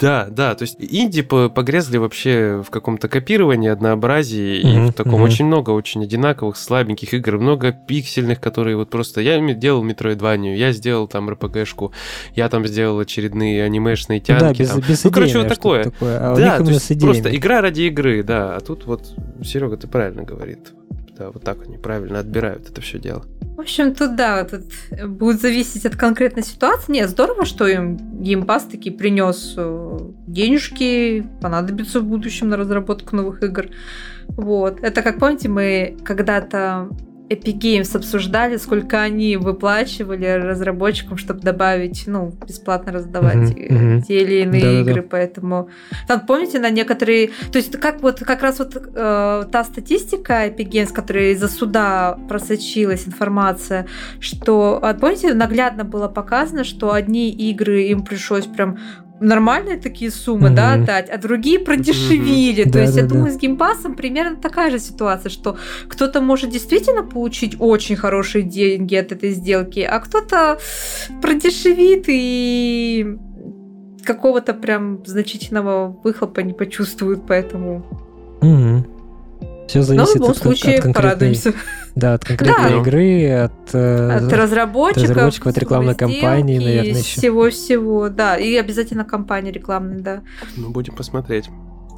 [0.00, 4.92] Да, да, то есть инди по- погрязли вообще в каком-то копировании, однообразии, и Мгм, в
[4.92, 5.22] таком мгм.
[5.22, 9.20] очень много очень одинаковых, слабеньких игр, много пиксельных, которые вот просто...
[9.20, 11.92] Я делал Метроидванию, я сделал там РПГшку,
[12.34, 14.40] я там сделал очередные анимешные тянки.
[14.42, 14.80] да, без, там.
[14.80, 15.84] без Ну, короче, вот такое.
[15.84, 16.18] такое.
[16.18, 19.02] А да, то есть просто игра ради игры, да, а тут вот
[19.42, 20.72] Серега, ты правильно говорит.
[21.16, 23.24] Да, вот так они правильно отбирают это все дело.
[23.56, 24.64] В общем, тут да, тут
[25.06, 26.92] будет зависеть от конкретной ситуации.
[26.92, 33.44] Нет, здорово, что им геймпас таки принес э, денежки, понадобится в будущем на разработку новых
[33.44, 33.66] игр.
[34.28, 34.80] Вот.
[34.82, 36.88] Это, как помните, мы когда-то
[37.30, 44.02] Epic Games обсуждали, сколько они выплачивали разработчикам, чтобы добавить, ну, бесплатно раздавать мгм.
[44.02, 44.90] те или иные Да-да-да.
[44.90, 45.68] игры, поэтому
[46.06, 50.70] там, помните, на некоторые, то есть как вот как раз вот э, та статистика Epic
[50.70, 53.86] Games, которая из-за суда просочилась информация,
[54.20, 58.78] что, помните, наглядно было показано, что одни игры им пришлось прям
[59.24, 60.82] нормальные такие суммы, да, Мгм.
[60.82, 62.62] отдать, а другие продешевили.
[62.62, 62.72] Мгм.
[62.72, 63.14] То есть я Да-да-да.
[63.14, 65.56] думаю, с геймпасом примерно такая же ситуация, что
[65.88, 70.58] кто-то может действительно получить очень хорошие деньги от этой сделки, а кто-то
[71.22, 73.16] продешевит и
[74.04, 77.84] какого-то прям значительного выхлопа не почувствует, поэтому...
[79.66, 81.54] Все Но в зависит любом от, случае от конкретной, порадуемся.
[81.94, 82.80] Да, от конкретной Да.
[82.80, 87.20] игры, от, э, От разработчиков, разработчиков, от рекламной кампании, наверное, еще.
[87.20, 88.36] Всего-всего, да.
[88.36, 90.22] И обязательно кампания рекламная, да.
[90.56, 91.48] Ну, будем посмотреть.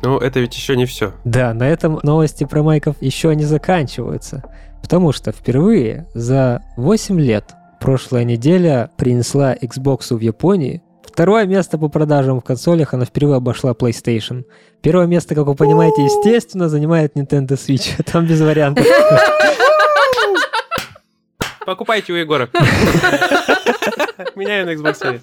[0.02, 1.12] Но это ведь еще не все.
[1.24, 4.42] Да, на этом новости про майков еще не заканчиваются.
[4.82, 10.82] Потому что впервые за 8 лет прошлая неделя принесла Xbox в Японии.
[11.02, 14.44] Второе место по продажам в консолях она впервые обошла PlayStation.
[14.82, 18.02] Первое место, как вы понимаете, естественно, занимает Nintendo Switch.
[18.12, 18.86] Там без вариантов.
[21.66, 22.48] Покупайте у Егора.
[24.36, 25.20] Меняю на Xbox Series.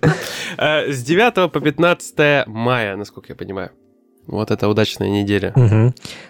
[0.58, 3.72] Э, С 9 по 15 мая, насколько я понимаю.
[4.28, 5.54] Вот это удачная неделя.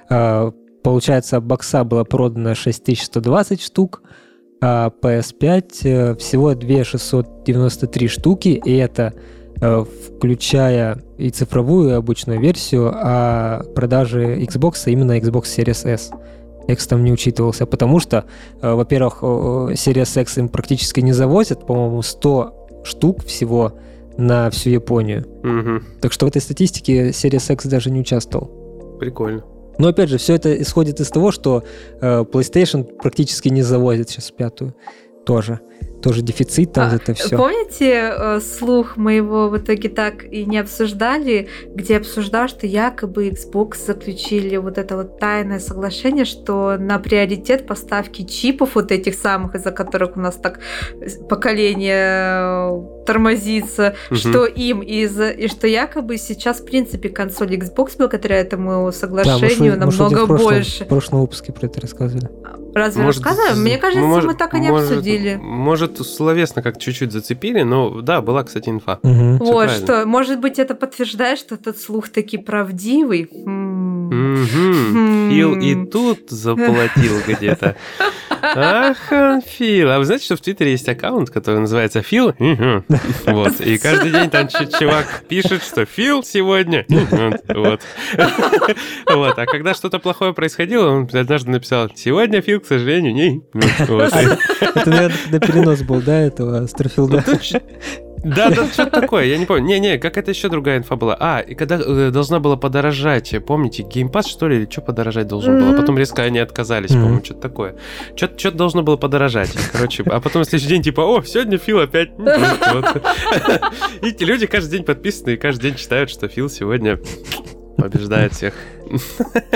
[0.10, 0.52] А,
[0.84, 4.04] Получается, бокса было продано 6120 штук,
[4.62, 9.14] а PS5 э, всего 2693 штуки, и это
[9.62, 9.86] э,
[10.18, 16.12] включая и цифровую, и обычную версию, а продажи Xbox именно Xbox Series S.
[16.68, 18.26] X там не учитывался, потому что,
[18.62, 23.74] э, во-первых, Series X им практически не завозят, по-моему, 100 штук всего
[24.18, 25.26] на всю Японию.
[25.44, 25.84] Мгм.
[26.02, 28.50] Так что в этой статистике Series X даже не участвовал.
[29.00, 29.44] Прикольно.
[29.78, 31.64] Но опять же, все это исходит из того, что
[32.00, 34.76] э, PlayStation практически не завозит сейчас пятую.
[35.26, 35.60] Тоже.
[36.04, 37.38] Тоже дефицит, там А, это все.
[37.38, 43.30] Помните, э, слух мы его в итоге так и не обсуждали, где обсуждал, что якобы
[43.30, 49.56] Xbox заключили вот это вот тайное соглашение, что на приоритет поставки чипов вот этих самых,
[49.56, 50.60] из-за которых у нас так
[51.30, 51.96] поколение
[52.70, 54.18] э, тормозится, Мгм.
[54.18, 59.50] что им из и что якобы сейчас в принципе консоль Xbox благодаря этому Да, соглашению
[59.50, 60.86] ж вроде намного в прошлом, больше.
[60.86, 62.30] В прошлом выпуске про это рассказывали.
[62.76, 63.62] Разве Может, рассказываем?
[63.62, 65.40] Мне кажется, может- мы так и не может- обсудили.
[65.42, 69.00] Может, словесно как чуть-чуть зацепили, но да, была, кстати, инфа.
[69.04, 69.86] Всё Вот правильно.
[69.86, 73.30] что, может быть, это подтверждает, что этот слух таки правдивый.
[73.32, 75.30] Мгм.
[75.30, 77.76] Фил и тут заплатил где-то.
[78.44, 78.98] Ах,
[79.46, 79.90] Фил.
[79.90, 82.36] А вы знаете, что в Твиттере есть аккаунт, который называется Фил?
[83.26, 83.62] Вот.
[83.62, 86.86] И каждый день там чувак пишет, что Фил сегодня.
[87.48, 87.82] Вот.
[89.08, 89.40] Вот.
[89.40, 93.42] А когда что-то плохое происходило, он однажды написал, сегодня Фил, к сожалению, не.
[93.88, 94.14] Вот.
[94.14, 97.24] Это, наверное, перенос был, да, этого Старфилда?
[98.24, 99.66] Да, да, что-то такое, я не помню.
[99.66, 101.18] Не-не, как это еще другая инфа была.
[101.20, 105.60] А, и когда э, должна была подорожать, помните, геймпад, что ли, или что подорожать должен
[105.60, 105.74] был?
[105.74, 107.76] А потом резко они отказались, по-моему, что-то такое.
[108.16, 109.52] Что-то должно было подорожать.
[109.72, 112.12] Короче, а потом на следующий день типа, о, сегодня Фил опять.
[112.18, 113.04] Вот.
[114.02, 117.00] И эти люди каждый день подписаны и каждый день читают, что Фил сегодня
[117.78, 118.54] побеждает всех.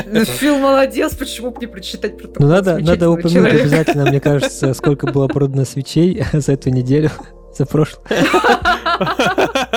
[0.05, 3.61] Ну, Фил молодец, почему бы не прочитать про Ну, надо, надо упомянуть человека?
[3.61, 7.11] обязательно, мне кажется, сколько было продано свечей за эту неделю,
[7.57, 8.05] за прошлую.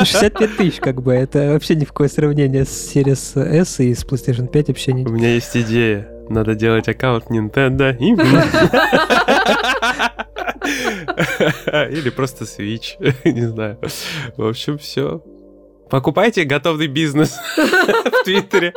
[0.05, 4.05] 65 тысяч, как бы, это вообще ни в какое сравнение с Series S и с
[4.05, 5.05] PlayStation 5 вообще не...
[5.05, 6.09] У меня есть идея.
[6.29, 7.97] Надо делать аккаунт Nintendo.
[11.91, 12.97] Или просто Switch.
[13.25, 13.79] Не знаю.
[14.37, 15.21] В общем, все.
[15.91, 18.73] Покупайте готовый бизнес в Твиттере.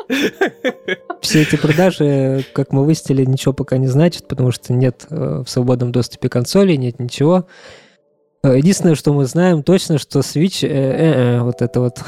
[1.22, 5.50] Все эти продажи, как мы выяснили, ничего пока не значат, потому что нет э, в
[5.50, 7.46] свободном доступе консолей, нет ничего.
[8.44, 12.00] Э, Единственное, что мы знаем точно, что Switch, э, э, э, вот это вот,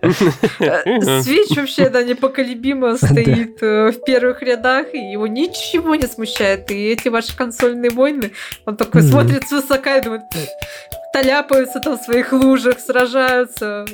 [0.00, 6.70] Свич вообще, да, непоколебимо стоит э, в первых рядах, и его ничего не смущает.
[6.70, 8.32] И эти ваши консольные войны,
[8.64, 10.22] он такой смотрит свысока и думает,
[11.12, 13.84] таляпаются там в своих лужах, сражаются.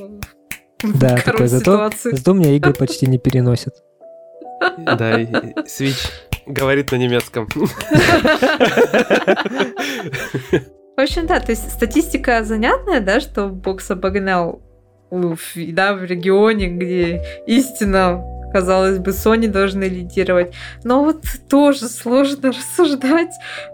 [0.83, 3.75] да, такой, зато, зато меня игры почти не переносят.
[4.79, 6.09] Да, Switch
[6.47, 7.49] говорит на немецком.
[10.97, 14.63] В общем, да, то есть статистика занятная, да, что бокс обогнал
[15.11, 18.23] уф, да, в регионе, где истинно,
[18.55, 20.53] казалось бы, Sony должны лидировать.
[20.85, 23.33] Но вот тоже сложно рассуждать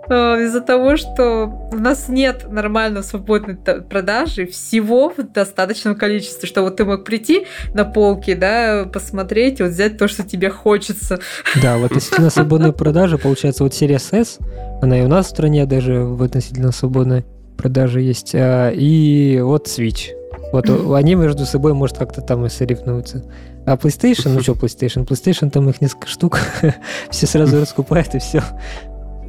[0.08, 0.14] э,
[0.44, 6.76] из-за того, что у нас нет нормально свободной продажи всего в достаточном количестве, что вот
[6.76, 11.18] ты мог прийти на полки, да, посмотреть, вот взять то, что тебе хочется.
[11.62, 14.38] Да, вот относительно свободной продажи, получается, вот Series S,
[14.80, 17.26] она и у нас в стране даже в относительно свободной
[17.58, 20.12] продаже есть, а, и вот Switch.
[20.52, 23.22] Вот у- они между собой, может, как-то там и соревнуются.
[23.70, 25.06] А PlayStation, ну что PlayStation?
[25.06, 26.40] PlayStation там их несколько штук,
[27.10, 28.42] все сразу раскупают и все.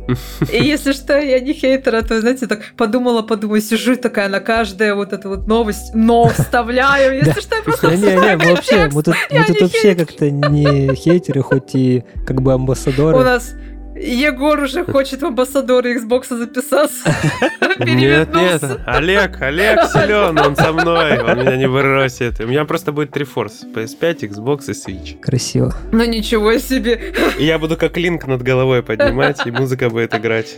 [0.51, 4.39] И если что, я не хейтер, а то, знаете, так подумала, подумала, сижу такая на
[4.39, 7.15] каждая вот эту вот новость, но вставляю.
[7.23, 9.15] Если что, я просто Не, не, мы вообще, мы тут,
[9.61, 13.19] вообще как-то не хейтеры, хоть и как бы У амбассадоры.
[13.19, 13.53] нас
[13.95, 17.13] Егор уже хочет в амбассадоры Xbox записаться.
[17.79, 18.63] Нет, нет.
[18.85, 22.39] Олег, Олег силен, он со мной, он меня не бросит.
[22.39, 23.63] У меня просто будет три форс.
[23.75, 25.19] PS5, Xbox и Switch.
[25.19, 25.73] Красиво.
[25.91, 27.13] Ну ничего себе.
[27.39, 30.55] И я буду как линк над головой поднимать, и музыка будет играть.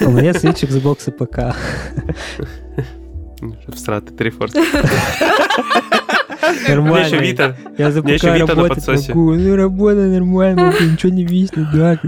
[0.00, 1.56] У меня Switch, Xbox и ПК.
[3.74, 4.54] Всратый три форс.
[4.54, 4.64] Меня
[6.60, 7.16] еще Нормально.
[7.16, 7.56] Вита.
[7.78, 9.14] Я за ПК еще Вита на работать подсосе.
[9.14, 9.34] могу.
[9.34, 11.98] Ну, работа нормально, ничего не виснет, да.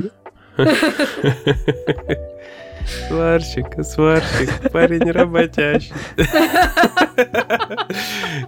[3.09, 5.93] Сварщик, сварщик, парень работящий.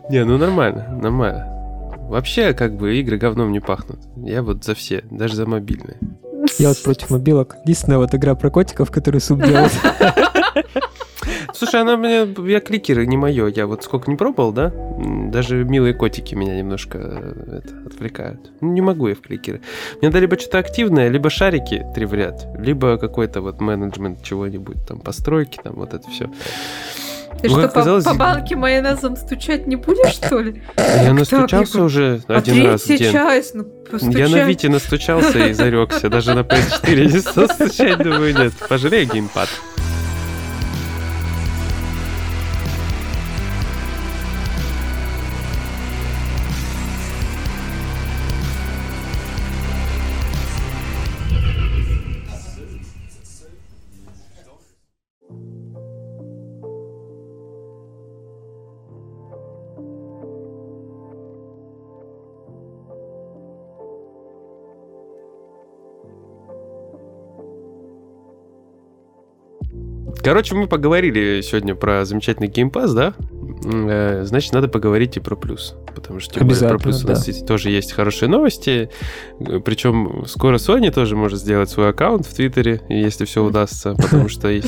[0.08, 1.46] Не, ну нормально, нормально.
[2.08, 3.98] Вообще, как бы, игры говном не пахнут.
[4.16, 5.98] Я вот за все, даже за мобильные.
[6.58, 7.56] Я вот против мобилок.
[7.64, 9.72] Единственная вот игра про котиков, который суп делает.
[11.54, 14.72] Слушай, она мне, я кликеры не мое, я вот сколько не пробовал, да?
[14.98, 18.50] Даже милые котики меня немножко э, это, отвлекают.
[18.60, 19.60] Ну, Не могу я в кликеры.
[20.00, 24.86] Мне надо либо что-то активное, либо шарики три в ряд, либо какой-то вот менеджмент чего-нибудь,
[24.86, 26.30] там постройки, там вот это все.
[27.40, 30.62] Ты Ну, что, как по, казалось, по банке майонезом стучать не будешь, что ли?
[30.76, 33.12] Я настучался уже А один раз в день.
[33.12, 34.22] часть, ну, постучай.
[34.22, 36.08] Я на Вите настучался и зарекся.
[36.08, 38.52] Даже на PS4 не стал стучать, думаю, нет.
[38.68, 39.48] Пожалей геймпад.
[70.28, 73.14] Короче, мы поговорили сегодня про замечательный геймпас, да?
[73.64, 75.74] Э, Значит, надо поговорить и про плюс.
[75.94, 77.46] Потому что про плюс у нас да.
[77.46, 78.90] тоже есть хорошие новости.
[79.40, 83.94] Э, Причем скоро Sony тоже может сделать свой аккаунт в Твиттере, если все удастся.
[83.94, 84.48] Потому что...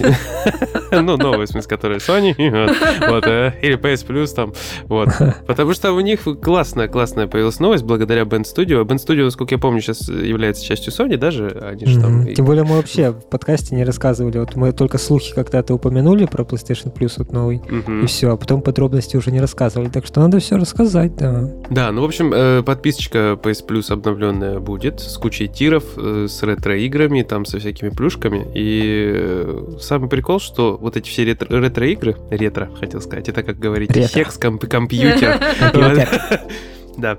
[0.92, 2.35] Ну, новый, в смысле, который Sony.
[3.09, 4.53] вот, э, Или PS Plus там.
[4.87, 5.09] Вот.
[5.46, 8.85] Потому что у них классная, классная появилась новость благодаря Band Studio.
[8.85, 11.48] Band Studio, насколько я помню, сейчас является частью Sony даже.
[11.62, 12.26] Они же там...
[12.35, 14.38] Тем более мы вообще в подкасте не рассказывали.
[14.38, 17.62] Вот мы только слухи когда-то упомянули про PlayStation Plus вот новый.
[18.03, 19.90] И все, а потом подробности уже не рассказывали.
[19.90, 21.51] Так что надо все рассказать, да.
[21.69, 26.43] Да, ну, в общем, э, подписочка PS Plus обновленная будет с кучей тиров, э, с
[26.43, 28.47] ретро-играми, там со всякими плюшками.
[28.55, 33.59] И э, самый прикол, что вот эти все ретро- ретро-игры, ретро, хотел сказать, это как
[33.59, 34.09] говорить, Ретро.
[34.09, 35.38] хекс, комп- компьютер.
[36.97, 37.19] Да.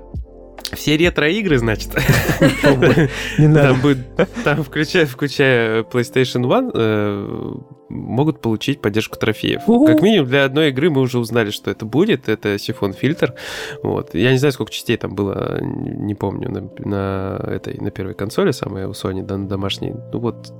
[0.72, 1.90] Все ретро-игры, значит,
[3.38, 3.68] Не надо.
[3.68, 3.98] там будет,
[4.44, 7.54] там, включая, включая PlayStation One, э,
[7.92, 9.62] могут получить поддержку трофеев.
[9.68, 9.86] Ого.
[9.86, 12.28] Как минимум для одной игры мы уже узнали, что это будет.
[12.28, 13.34] Это сифон фильтр.
[13.82, 14.14] Вот.
[14.14, 18.50] Я не знаю, сколько частей там было, не помню, на, на этой на первой консоли,
[18.52, 19.94] самой у Sony, на домашней.
[20.12, 20.52] Ну вот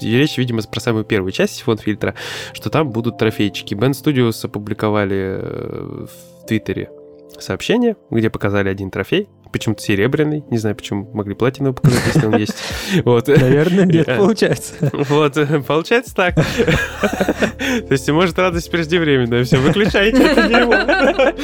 [0.00, 2.14] речь, видимо, про самую первую часть сифон фильтра,
[2.52, 3.74] что там будут трофейчики.
[3.74, 6.90] Band Studios опубликовали э, в Твиттере
[7.38, 12.36] сообщение, где показали один трофей, почему-то серебряный, не знаю, почему могли платиновый показать, если он
[12.36, 12.54] есть.
[13.04, 13.28] Вот.
[13.28, 14.74] Наверное, нет, получается.
[14.80, 16.34] Вот, получается так.
[17.60, 19.44] То есть, может, радость преждевременная.
[19.44, 21.34] Все, выключайте это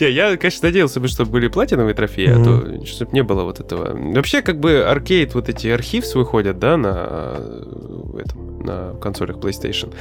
[0.00, 3.96] Я, конечно, надеялся бы, чтобы были платиновые трофеи, а то, чтобы не было вот этого.
[4.14, 9.92] Вообще, как бы, аркейд, вот эти архивс выходят, да, на э, этом, на консолях PlayStation.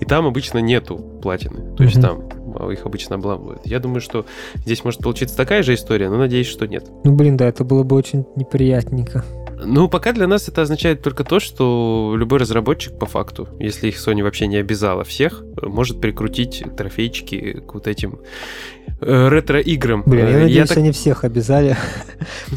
[0.00, 1.74] И там обычно нету платины.
[1.76, 2.28] То есть, там
[2.70, 3.62] их обычно обламывают.
[3.64, 4.26] Я думаю, что
[4.64, 6.84] здесь может получиться такая же история, но надеюсь, что нет.
[7.04, 9.24] Ну, блин, да, это было бы очень неприятненько.
[9.64, 13.96] Ну, пока для нас это означает только то, что любой разработчик, по факту, если их
[13.96, 18.18] Sony вообще не обязала всех, может прикрутить трофейчики к вот этим
[19.00, 20.02] э, ретро-играм.
[20.04, 21.76] Блин, я Э, надеюсь, так- они всех обязали.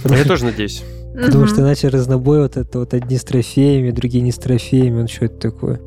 [0.04, 0.84] я тоже надеюсь.
[1.14, 5.04] Потому что иначе разнобой вот это вот одни с трофеями, другие не с трофеями.
[5.04, 5.80] Ну, что это такое?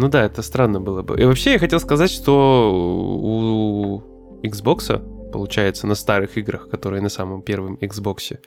[0.00, 1.20] Ну да, это странно было бы.
[1.20, 4.02] И вообще я хотел сказать, что у
[4.42, 8.38] Xbox, получается, на старых играх, которые на самом первом Xbox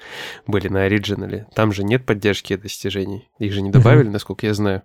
[0.47, 3.29] были на оригинале, там же нет поддержки достижений.
[3.37, 4.81] Их же не добавили, насколько я знаю.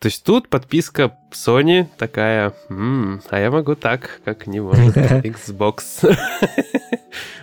[0.00, 6.02] То есть тут подписка Sony такая, «М, а я могу так, как не может Xbox.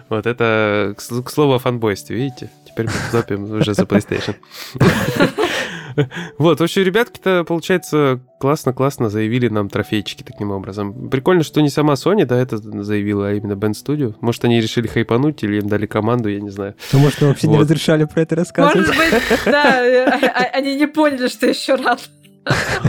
[0.10, 2.52] Вот это, к слову о фанбойстве, видите?
[2.68, 4.36] Теперь мы топим уже за PlayStation.
[6.38, 11.10] Вот, в общем, ребятки-то, получается, классно-классно заявили нам трофейчики таким образом.
[11.10, 14.16] Прикольно, что не сама Sony, да, это заявила, а именно Band Studio.
[14.22, 16.76] Может, они решили хайпануть или им дали команду, я не знаю.
[16.92, 18.88] Ну, может, вообще не разрешали про это рассказывать.
[18.88, 21.98] Может быть, да, э, а- а- они не поняли, что еще рано.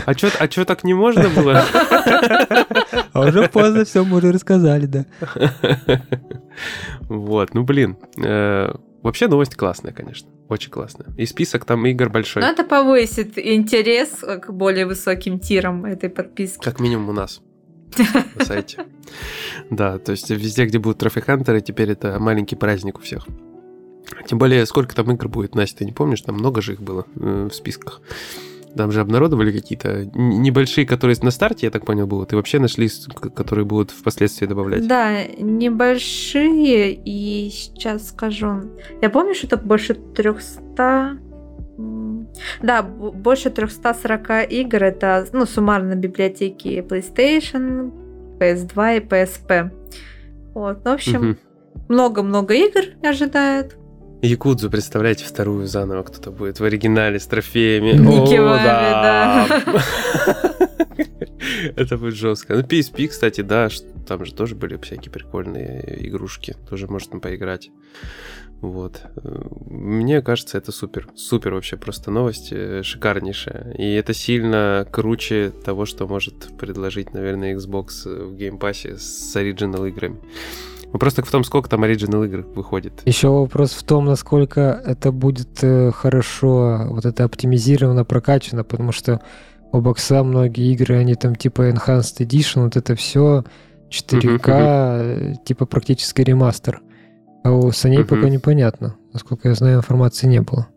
[0.05, 1.63] А что а чё так не можно было?
[3.13, 5.05] А уже поздно все, мы уже рассказали, да.
[7.07, 7.97] Вот, ну блин.
[9.05, 10.27] Вообще новость классная, конечно.
[10.49, 11.13] Очень классная.
[11.15, 12.41] И список там игр большой.
[12.41, 16.63] Но это повысит интерес к более высоким тирам этой подписки.
[16.63, 17.39] Как минимум у нас
[18.35, 18.79] на сайте.
[19.69, 23.27] Да, то есть везде, где будут трофи-хантеры, теперь это маленький праздник у всех.
[24.25, 26.21] Тем более, сколько там игр будет, Настя, ты не помнишь?
[26.21, 28.01] Там много же их было э, в списках.
[28.75, 32.89] Там же обнародовали какие-то небольшие, которые на старте, я так понял, будут, и вообще нашли,
[33.33, 34.85] которые будут впоследствии добавлять.
[34.87, 38.63] Да, небольшие, и сейчас скажу.
[39.01, 41.17] Я помню, что это больше 300...
[41.77, 42.27] м,
[42.61, 44.83] Да, больше 340 игр.
[44.83, 47.91] Это, ну, суммарно библиотеки PlayStation,
[48.39, 49.71] PS2 и PSP.
[50.53, 51.37] Вот, в общем,
[51.87, 53.77] много-много игр ожидают.
[54.25, 57.91] Якудзу, представляете, вторую заново кто-то будет в оригинале с трофеями.
[57.97, 59.63] Вави, да.
[61.75, 62.55] Это будет жестко.
[62.55, 63.69] Ну, PSP, кстати, да,
[64.07, 66.55] там же тоже были всякие прикольные игрушки.
[66.69, 67.69] Тоже можно поиграть.
[68.61, 69.01] Вот.
[69.69, 71.07] Мне кажется, это супер.
[71.15, 73.73] Супер вообще просто новость э, шикарнейшая.
[73.73, 79.35] И это сильно круче того, что может предложить, наверное, Xbox в Game Pass е с
[79.35, 80.19] оригинал играми.
[80.95, 83.01] Вопрос только в том, сколько там оригинал игр выходит.
[83.03, 89.19] Еще вопрос в том, насколько это будет э, хорошо, вот это оптимизировано, прокачано, потому что
[89.73, 93.43] у бокса многие игры, они там типа Enhanced Edition, вот это все
[93.89, 96.81] 4К, э, типа практически ремастер.
[97.43, 98.07] А у Sony Мгм.
[98.07, 98.95] пока непонятно.
[99.11, 100.69] Насколько я знаю, информации не было.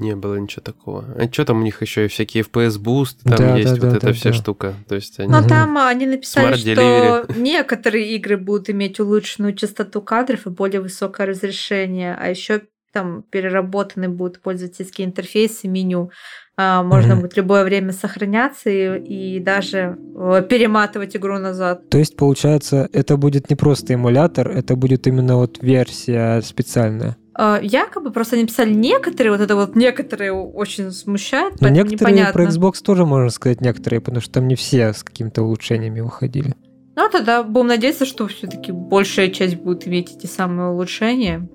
[0.00, 1.04] Не было ничего такого.
[1.16, 3.90] А что там у них еще и всякие FPS boost, там Да, есть да, вот
[3.90, 4.34] да, эта да, вся да.
[4.34, 4.74] штука.
[4.88, 5.30] То есть они...
[5.30, 7.38] Но там а, они написали, Smart что delivery.
[7.40, 14.08] некоторые игры будут иметь улучшенную частоту кадров и более высокое разрешение, а еще там переработаны
[14.08, 16.10] будут пользовательские интерфейсы, меню.
[16.56, 21.88] А, Можно будет любое время сохраняться и, и даже э, перематывать игру назад.
[21.88, 27.16] То есть, получается, это будет не просто эмулятор, это будет именно вот версия специальная.
[27.42, 32.32] А, Якобы просто они писали некоторые, вот это вот некоторые очень смущает, Но некоторые непонятно.
[32.34, 36.54] про Xbox тоже, можно сказать, некоторые, потому что там не все с какими-то улучшениями выходили.
[36.96, 41.48] Ну, тогда будем надеяться, что все-таки большая часть будет иметь эти самые улучшения.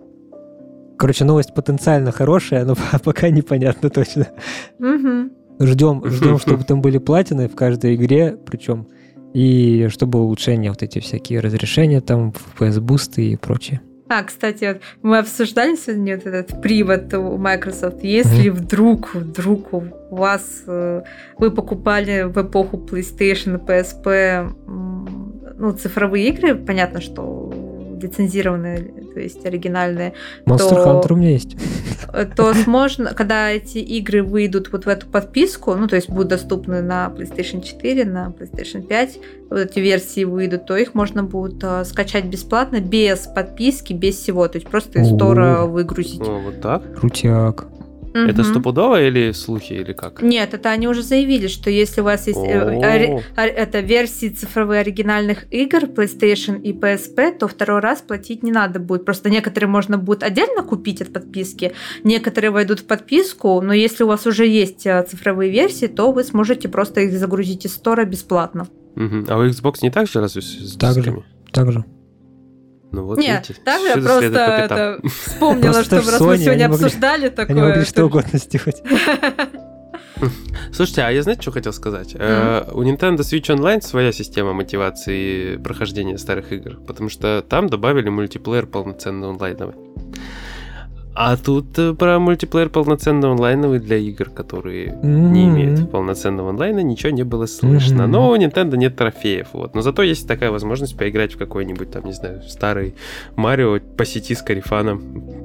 [0.98, 2.74] Короче, новость потенциально хорошая, но
[3.04, 4.30] пока непонятно точно.
[4.80, 5.34] Мгм.
[5.60, 8.88] Ждем, ждем, чтобы там были платины в каждой игре, причем
[9.36, 13.82] и чтобы улучшения, вот эти всякие разрешения, там, FPS бусты и прочее.
[14.08, 18.04] А, кстати, вот мы обсуждали сегодня вот этот привод у Microsoft.
[18.04, 21.02] Если вдруг, вдруг у вас э,
[21.40, 24.54] вы покупали в эпоху PlayStation PSP
[25.58, 27.65] ну, цифровые игры, понятно, что
[28.00, 28.80] лицензированные,
[29.14, 30.14] то есть оригинальные,
[30.46, 31.58] Monster То- Hunter у меня есть.
[32.36, 36.82] то можно, когда эти игры выйдут вот в эту подписку, ну, то есть будут доступны
[36.82, 39.20] на PlayStation 4, на PlayStation 5,
[39.50, 44.48] вот эти версии выйдут, то их можно будет э, скачать бесплатно, без подписки, без всего,
[44.48, 46.22] то есть просто из стора выгрузить.
[46.22, 46.96] О, вот так?
[47.00, 47.68] Крутяк.
[48.16, 48.52] Это Мгм.
[48.52, 50.22] стопудово или слухи, или как?
[50.22, 52.80] Нет, это они уже заявили, что если у вас есть э,
[53.36, 58.80] ори- это версии цифровые оригинальных игр PlayStation и PSP, то второй раз платить не надо
[58.80, 59.04] будет.
[59.04, 64.08] Просто некоторые можно будет отдельно купить от подписки, некоторые войдут в подписку, но если у
[64.08, 68.68] вас уже есть э, цифровые версии, то вы сможете просто их загрузить из стора бесплатно.
[68.96, 69.26] Мгм.
[69.28, 71.02] А у Xbox не так же разве с с Так же.
[71.02, 71.24] дисками?
[71.52, 71.84] Также.
[72.96, 76.70] Ну вот Нет, видите, же я просто это вспомнила, Просто что раз Sony, мы сегодня
[76.70, 77.56] могли- обсуждали такое.
[77.56, 78.82] Они могли то- что угодно сделать.
[80.72, 82.16] Слушайте, а я знаете, что хотел сказать?
[82.18, 88.08] Э, У Nintendo Switch Online своя система мотивации прохождения старых игр, потому что там добавили
[88.10, 89.76] мультиплеер полноценный онлайновый.
[91.18, 95.56] А тут э, про мультиплеер полноценный онлайновый для игр, которые не М-м.
[95.56, 98.04] имеют полноценного онлайна, ничего не было слышно.
[98.04, 98.12] Мгм.
[98.12, 99.76] Но у Nintendo нет трофеев, вот.
[99.76, 102.96] Но зато есть такая возможность поиграть в какой-нибудь, там, не знаю, старый
[103.38, 105.02] Марио по сети с Карифаном.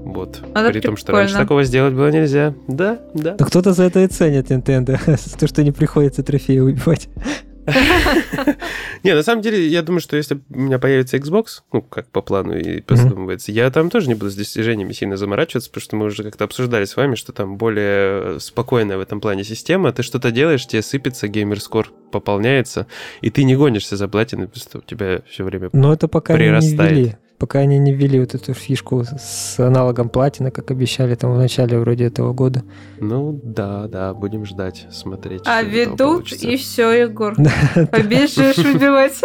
[0.06, 0.40] Вот.
[0.54, 2.52] Это При том, что раньше такого сделать было нельзя.
[2.66, 3.36] Да, да.
[3.38, 4.98] Да кто-то за это и ценит Nintendo,
[5.38, 7.08] то, что не приходится трофеи убивать.
[9.02, 12.22] Не, на самом деле, я думаю, что если у меня появится Xbox, ну, как по
[12.22, 16.06] плану и задумывается, я там тоже не буду с достижениями сильно заморачиваться, потому что мы
[16.06, 19.92] уже как-то обсуждали с вами, что там более спокойная в этом плане система.
[19.92, 22.86] Ты что-то делаешь, тебе сыпется, геймер-скор пополняется,
[23.20, 25.70] и ты не гонишься за платиной, просто у тебя все время...
[25.72, 26.92] Но это пока они не Прирастает.
[26.92, 27.16] ввели.
[27.41, 31.78] Пока они не ввели вот эту фишку с аналогом платины, как обещали там в начале
[31.78, 32.62] вроде этого года.
[33.01, 35.41] Ну, да, да, будем ждать, смотреть.
[35.47, 37.34] А ведут, и все, Егор.
[37.91, 39.22] Побежишь выбивать.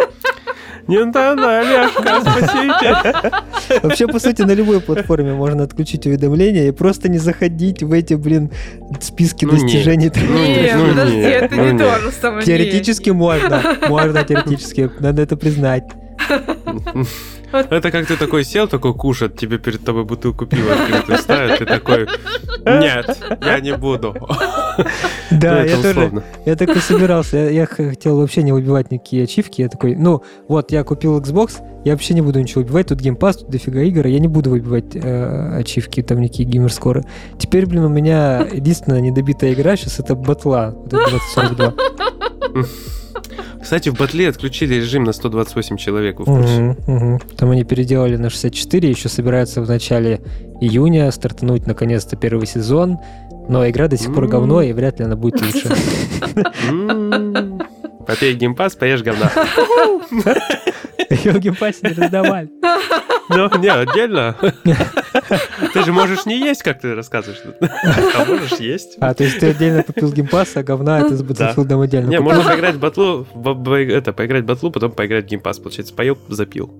[0.86, 3.80] Nintendo, мягко, спасите!
[3.82, 8.14] Вообще, по сути, на любой платформе можно отключить уведомления и просто не заходить в эти,
[8.14, 8.50] блин,
[8.98, 9.62] списки Ну, нет.
[9.62, 10.12] достижений.
[10.16, 11.80] Ну, Не, ну, подожди, нет, это ну, не нет.
[11.82, 12.46] то же самое.
[12.46, 13.62] Теоретически можно.
[13.88, 14.90] Можно теоретически.
[15.00, 15.84] Надо это признать.
[17.52, 21.66] Это как ты такой сел, такой кушать, тебе перед тобой бутылку пива открытую ставят, ты
[21.66, 22.06] такой,
[22.64, 24.14] нет, я не буду.
[25.30, 26.22] Да, Ну, я тоже.
[26.44, 27.36] Я так и собирался.
[27.36, 29.62] Я, хотел вообще не выбивать никакие ачивки.
[29.62, 32.88] Я такой, ну, вот я купил Xbox, я вообще не буду ничего выбивать.
[32.88, 37.04] Тут геймпас, тут дофига игр, я не буду выбивать э, ачивки, там никакие геймерскоры.
[37.38, 40.70] Теперь, блин, у меня единственная недобитая игра сейчас это батла.
[40.70, 41.74] Вот это 2042.
[43.66, 46.20] Кстати, в батле отключили режим на 128 человек?
[46.20, 47.18] Мгм, мгм.
[47.36, 50.20] Там они переделали на 64, еще собираются в начале
[50.60, 52.98] июня стартануть наконец-то первый сезон.
[53.48, 55.68] Но игра до сих пор говно, и вряд ли она будет лучше.
[58.06, 59.32] Попей Game Pass, поешь говна.
[61.10, 62.50] Game Pass е не раздавали.
[63.28, 64.36] Ну, не, отдельно.
[65.72, 67.42] Ты же можешь не есть, как ты рассказываешь.
[67.60, 68.96] А можешь есть.
[69.00, 72.20] А, то есть ты отдельно купил Game Pass, а говна это с Battlefield отдельно Не,
[72.20, 73.26] можно поиграть в батлу,
[73.74, 75.58] это, поиграть в батлу, потом поиграть в Game Pass.
[75.58, 76.72] Получается, поел, запил.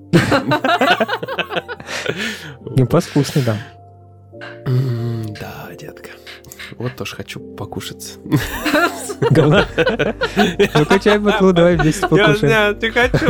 [2.76, 3.57] Game Pass вкусный, да.
[4.64, 6.11] Да, детка.
[6.79, 8.18] Вот тоже хочу покушать.
[9.31, 9.66] Говна.
[10.74, 12.74] Выключай батлу, давай вместе покушаем.
[12.74, 13.27] Нет, не хочу.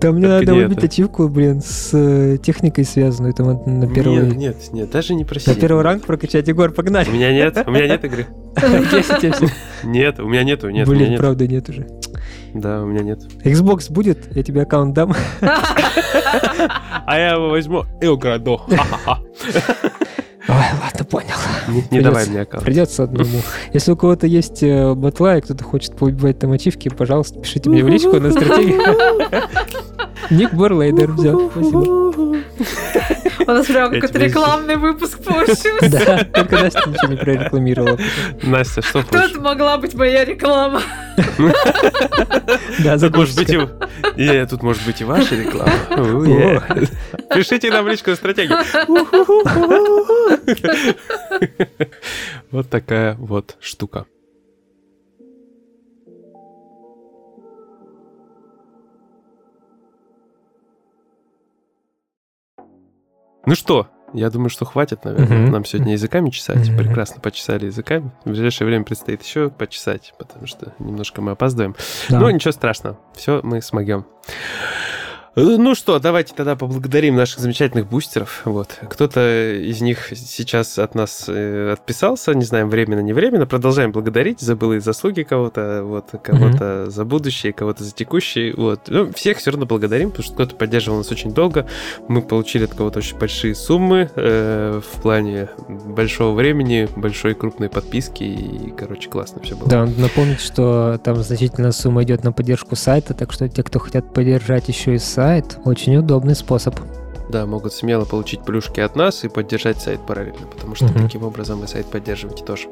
[0.00, 0.86] Там мне надо это.
[0.86, 4.36] ачивку, блин, с э, техникой связанную, там на Нет, первый...
[4.36, 5.48] нет, нет, даже не проси.
[5.48, 7.08] На первый ранг прокачать, Егор, У погнали.
[7.08, 8.26] меня нет, у меня нет игры.
[9.84, 11.18] Нет, у меня нету, нет, у меня Блин, нет.
[11.18, 11.86] правда нет уже.
[12.52, 13.20] Да, у меня нет.
[13.42, 15.14] Xbox будет, я тебе аккаунт дам.
[17.08, 18.60] А я его возьму и украду.
[20.48, 21.34] Ой, ладно, понял.
[21.68, 22.64] Не, не Придется- давай мне аккаунт.
[22.64, 23.40] Придется одному.
[23.72, 27.82] Если у кого-то есть э, батла, и кто-то хочет поубивать там ачивки, пожалуйста, пишите мне
[27.82, 28.80] в личку на стратегию.
[30.30, 32.36] Ник Борлейдер взял, спасибо.
[33.40, 35.88] У нас прям какой-то рекламный выпуск получился.
[35.90, 37.98] Да, только Настя ничего не прорекламировала.
[38.42, 40.82] Настя, что Кто это могла быть моя реклама?
[42.78, 44.46] Да, Тут может быть и...
[44.46, 45.72] Тут может быть и ваша реклама.
[47.34, 48.58] Пишите нам личку на стратегию.
[52.50, 54.06] Вот такая вот штука.
[63.46, 65.38] Ну что, я думаю, что хватит, наверное.
[65.38, 65.52] Мгм.
[65.52, 66.68] Нам сегодня языками чесать.
[66.68, 66.78] Мгм.
[66.78, 68.10] Прекрасно почесали языками.
[68.24, 71.76] В ближайшее время предстоит еще почесать, потому что немножко мы опаздываем.
[72.08, 72.20] Да.
[72.20, 72.98] Ну, ничего страшного.
[73.14, 74.04] Все мы смогем.
[75.36, 78.40] Э, Ну что, давайте тогда поблагодарим наших замечательных бустеров.
[78.46, 78.78] Вот.
[78.88, 83.46] Кто-то из них сейчас от нас э, отписался, не знаем, временно, не временно.
[83.46, 88.54] Продолжаем благодарить за былые заслуги кого-то, вот, кого-то за будущее, кого-то за текущее.
[88.56, 88.80] Вот.
[88.86, 91.66] Ну, всех все равно благодарим, потому что кто-то поддерживал нас очень долго.
[92.08, 98.24] Мы получили от кого-то очень большие суммы э, в плане большого времени, большой крупной подписки.
[98.24, 99.68] И, короче, классно все было.
[99.68, 104.14] Да, напомнить, что там значительная сумма идет на поддержку сайта, так что те, кто хотят
[104.14, 105.25] поддержать еще и сайт,
[105.64, 106.74] очень удобный способ.
[107.28, 111.02] Да, могут смело получить плюшки от нас и поддержать сайт параллельно, потому что Мгм.
[111.02, 112.68] таким образом вы сайт поддерживаете тоже.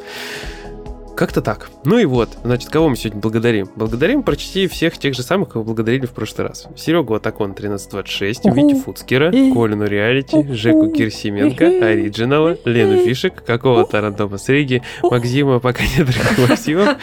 [1.17, 1.71] Как-то так.
[1.85, 3.69] Ну и вот, значит, кого мы сегодня благодарим?
[3.77, 6.67] Благодарим почти всех тех же самых, кого благодарили в прошлый раз.
[6.77, 8.55] Серегу Атакон 1326, Уху.
[8.55, 10.45] Витю Фуцкера, Колину Реалити.
[10.53, 11.67] Жеку Кирсименко.
[11.67, 16.97] Ориджинала, Лену Фишек, какого-то рандома с Риги, Максима, пока нет других Максимов,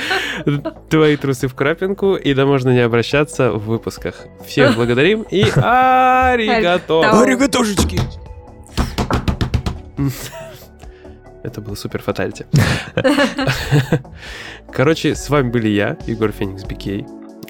[0.89, 4.25] твои трусы в крапинку, и да можно не обращаться в выпусках.
[4.45, 6.31] Всех благодарим и аригато!
[6.31, 7.21] Аригато.
[7.21, 7.99] Аригатошечки!
[11.43, 12.45] Это был супер фатальти.
[14.71, 17.05] Короче, с вами были я, Егор Феникс Бикей.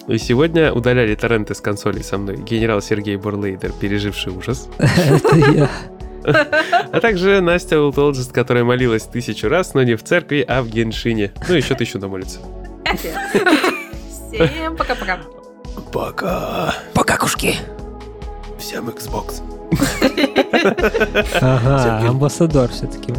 [0.08, 5.70] И сегодня удаляли торренты с консолей со мной генерал Сергей Борлейдер, переживший ужас, Это я.
[6.92, 11.32] а также Настя Ултолджест, которая молилась тысячу раз, но не в церкви, а в Геншине.
[11.48, 12.39] Ну, еще тысячу намолится.
[14.32, 15.20] Всем пока-пока.
[15.92, 16.76] Пока.
[16.94, 17.56] Пока, кушки.
[18.62, 19.41] Всем Xbox.
[21.41, 23.12] Ага, амбассадор все-таки.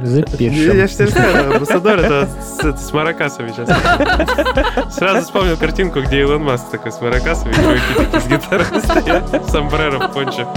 [0.00, 0.52] Я Запишем.
[0.52, 3.68] же тебе знаю, амбассадор это с, с маракасами сейчас.
[4.92, 10.12] Сразу вспомнил картинку, где Илон Маск такой с маракасами, такие с гитарой стоят, сомбреро в
[10.12, 10.52] пончо.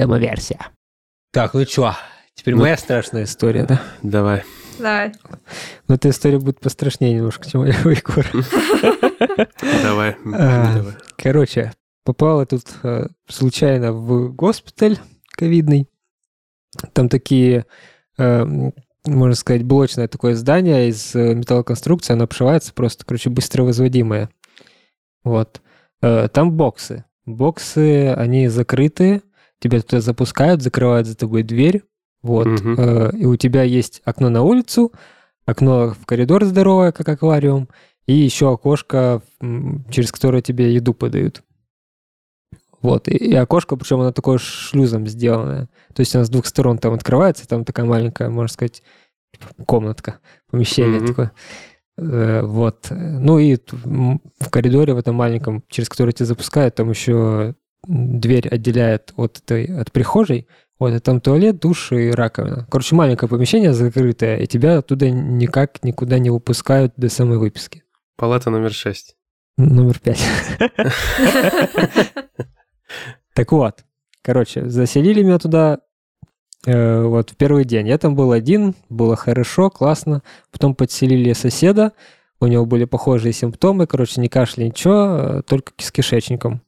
[0.00, 0.58] Демо-версия.
[1.30, 1.94] Так, ну чё?
[2.34, 3.82] Теперь моя страшная история, да?
[4.02, 4.44] Давай.
[4.78, 5.12] Давай.
[5.88, 8.26] Но эта история будет пострашнее немножко, чем у Егора.
[9.82, 10.16] Давай.
[10.32, 10.74] А.
[10.74, 10.94] Давай.
[11.18, 14.98] Короче, попал я тут э, случайно в госпиталь
[15.32, 15.86] ковидный.
[16.94, 17.66] Там такие,
[18.16, 18.70] э,
[19.04, 24.30] можно сказать, блочное такое здание из э, металлоконструкции, оно обшивается просто, короче, быстро возводимое.
[25.24, 25.60] Вот.
[26.00, 27.04] Там боксы.
[27.26, 29.20] Боксы, они закрытые,
[29.60, 31.84] тебя туда запускают, закрывают за тобой дверь,
[32.22, 32.74] вот, Мгм.
[32.78, 34.92] э, и у тебя есть окно на улицу,
[35.46, 37.68] окно в коридор здоровое, как аквариум,
[38.06, 39.22] и еще окошко,
[39.90, 41.42] через которое тебе еду подают.
[42.82, 45.68] Вот, и, и окошко, причем оно такое шлюзом сделанное.
[45.94, 48.82] То есть она с двух сторон там открывается, там такая маленькая, можно сказать,
[49.66, 50.18] комнатка,
[50.50, 51.08] помещение Мгм.
[51.08, 51.32] такое.
[51.98, 52.86] Э, Вот.
[52.90, 57.54] Ну и в коридоре в этом маленьком, через который тебя запускают, там еще
[57.86, 60.46] дверь отделяет от этой, от прихожей.
[60.78, 62.66] Вот, и там туалет, душ и раковина.
[62.70, 67.84] Короче, маленькое помещение закрытое, и тебя оттуда никак никуда не выпускают до самой выписки.
[68.16, 69.16] Палата номер 6.
[69.58, 70.22] Номер пять.
[73.34, 73.84] Так вот,
[74.22, 75.78] короче, заселили меня туда
[76.66, 77.86] э, вот в первый день.
[77.86, 80.22] Я там был один, было хорошо, классно.
[80.50, 81.92] Потом подселили соседа,
[82.40, 86.62] у него были похожие симптомы, короче, не кашля, ничего, э, только с кишечником.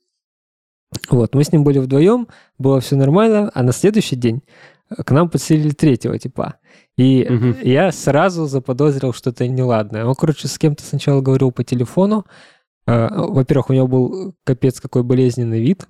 [1.10, 2.28] Вот, мы с ним были вдвоем,
[2.58, 4.42] было все нормально, а на следующий день
[4.90, 6.56] э, к нам подселили третьего типа.
[6.96, 7.56] И Мгм.
[7.62, 10.04] я сразу заподозрил что-то неладное.
[10.04, 12.26] Он, короче, с кем-то сначала говорил по телефону.
[12.86, 15.88] Э, Во-первых, у него был капец какой болезненный вид.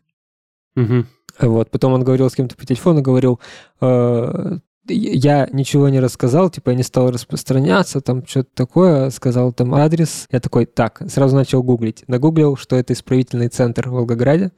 [0.76, 1.06] Мгм.
[1.40, 1.70] Вот.
[1.70, 3.40] Потом он говорил с кем-то по телефону, говорил,
[3.80, 9.74] э, я ничего не рассказал, типа я не стал распространяться, там что-то такое, сказал там
[9.74, 10.26] адрес.
[10.30, 12.04] Я такой, так, сразу начал гуглить.
[12.08, 14.52] Нагуглил, что это исправительный центр в Волгограде.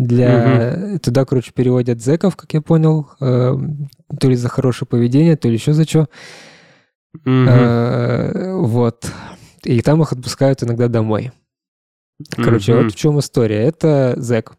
[0.00, 0.98] Для...
[1.02, 3.54] Туда, короче, переводят зэков, как я понял, э,
[4.18, 6.08] то ли за хорошее поведение, то ли еще за что.
[7.24, 7.46] Мгм.
[7.48, 9.10] Э, Вот.
[9.64, 11.32] И там их отпускают иногда домой.
[12.36, 12.84] Короче, Мгм.
[12.84, 13.58] вот в чем история.
[13.64, 14.52] Это зэк.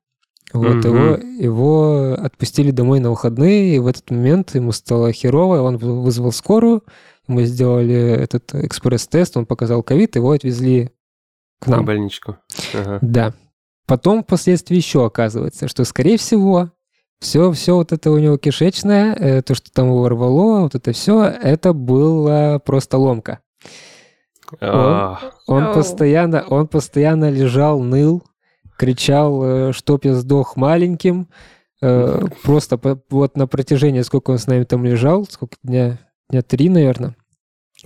[0.53, 0.95] Вот Мгм.
[0.95, 6.01] его, его отпустили домой на выходные, и в этот момент ему стало херово, он вы-
[6.03, 6.83] вызвал скорую,
[7.27, 10.91] мы сделали этот экспресс-тест, он показал ковид, его отвезли
[11.61, 11.85] к На нам.
[11.85, 12.35] больничку.
[12.75, 12.99] Ага.
[13.01, 13.33] Да.
[13.87, 16.71] Потом впоследствии еще оказывается, что, скорее всего,
[17.19, 20.91] все, все вот это у него кишечное, э, то, что там его рвало, вот это
[20.91, 23.39] все, это была просто ломка.
[24.59, 28.23] А, Он постоянно, он постоянно лежал, ныл,
[28.77, 31.27] кричал, э, чтоб я сдох маленьким.
[31.81, 32.79] Э, Просто
[33.09, 37.15] вот на протяжении, сколько он с нами там лежал, сколько дня, дня три, наверное,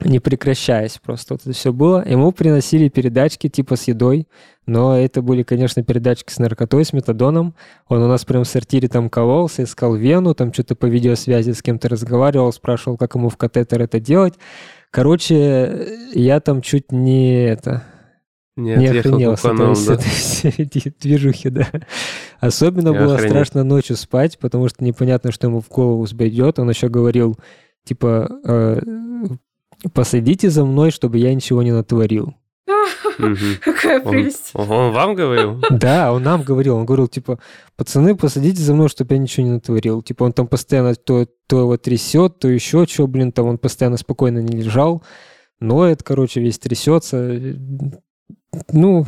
[0.02, 2.06] не прекращаясь просто вот это все было.
[2.08, 4.28] Ему приносили передачки типа с едой,
[4.66, 7.56] но это были, конечно, передачки с наркотой, с метадоном.
[7.88, 11.62] Он у нас прям в сортире там кололся, искал вену, там что-то по видеосвязи с
[11.62, 14.34] кем-то разговаривал, спрашивал, как ему в катетер это делать.
[14.92, 17.84] Короче, я там чуть не это
[18.58, 19.88] не не охренел с с
[20.44, 20.50] да?
[20.50, 21.68] этой движухи, да.
[22.40, 23.36] Особенно Я было охренел.
[23.36, 26.60] страшно ночью спать, потому что непонятно, что ему в голову взбредет.
[26.60, 27.38] Он еще говорил,
[27.84, 28.80] типа, э,
[29.94, 32.36] последите за мной, чтобы я ничего не натворил.
[33.62, 34.52] Какая прелесть.
[34.54, 35.62] он вам говорил?
[35.70, 37.40] Да, он нам говорил, он говорил, типа,
[37.76, 40.02] пацаны, посадите за мной, чтобы я ничего не натворил.
[40.02, 43.98] Типа, он там постоянно то, то его трясет, то еще что, блин, там он постоянно
[43.98, 45.04] спокойно не лежал.
[45.60, 47.40] Ноет, короче, весь трясется.
[48.72, 49.06] Ну,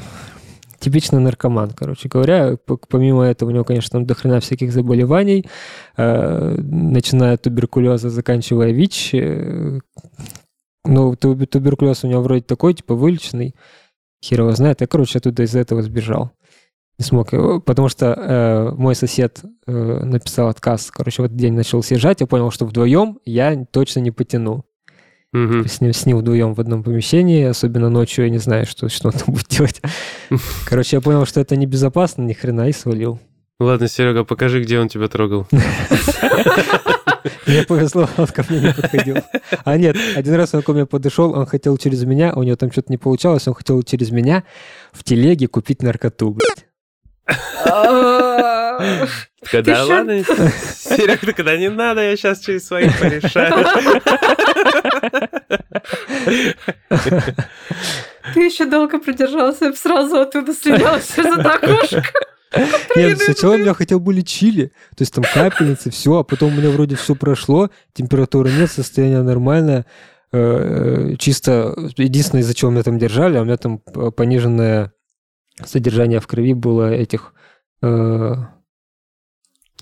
[0.79, 2.57] типичный наркоман, короче говоря.
[2.89, 5.45] Помимо этого, у него, конечно, там дохрена всяких заболеваний,
[5.97, 9.09] э, начиная от туберкулеза, заканчивая ВИЧ.
[9.13, 9.79] э,
[10.85, 13.55] Ну, туб- туберкулез у него вроде такой, типа, вылеченный.
[14.23, 14.81] Хер его знает.
[14.81, 16.31] Я, короче, оттуда из-за этого сбежал.
[16.97, 19.71] Не смог его, потому что э, мой сосед э,
[20.03, 20.89] написал отказ.
[20.89, 24.65] Короче, в этот день начал съезжать, я понял, что вдвоем я точно не потяну.
[25.33, 25.67] Мгм.
[25.67, 29.09] С ним, с ним вдвоем в одном помещении, особенно ночью, я не знаю, что, что
[29.09, 29.81] он там будет делать.
[30.65, 33.19] Короче, я понял, что это небезопасно, ни хрена, и свалил.
[33.59, 35.45] Ладно, Серега, покажи, где он тебя трогал.
[37.47, 39.17] Мне повезло, он ко мне не подходил.
[39.63, 42.71] А нет, один раз он ко мне подошел, он хотел через меня, у него там
[42.71, 44.43] что-то не получалось, он хотел через меня
[44.91, 46.65] в телеге купить наркоту, блядь.
[47.65, 48.79] А,
[49.51, 54.01] Когда Ты ладно, Серега, да когда не надо, я сейчас через своих порешаю.
[58.33, 62.03] Ты еще долго продержался, я бы сразу оттуда стрелял через это окошко.
[62.95, 66.53] Нет, сначала у меня хотя бы были чили, то есть там капельницы, все, а потом
[66.53, 69.85] у меня вроде все прошло, температуры нет, состояние нормальное.
[70.31, 74.91] Э, Чисто единственное, из-за чего меня там держали, а у меня там п- пониженное
[75.65, 77.33] содержание в крови было этих,
[77.81, 78.33] э,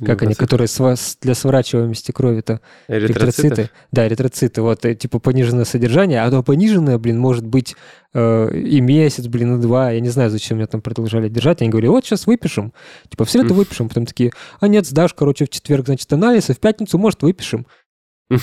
[0.04, 0.68] как они, которые
[1.22, 3.70] для сворачиваемости крови-то, Эритроциты?
[3.92, 7.76] Да, эритроциты, вот, э, типа пониженное содержание, а оно пониженное, блин, может быть
[8.14, 11.70] э, и месяц, блин, и два, я не знаю, зачем меня там продолжали держать, они
[11.70, 12.74] говорили, вот сейчас выпишем,
[13.10, 13.58] типа в среду Мгм.
[13.58, 17.22] выпишем, потом такие, а нет, сдашь, короче, в четверг, значит, анализ, и в пятницу, может,
[17.22, 17.66] выпишем.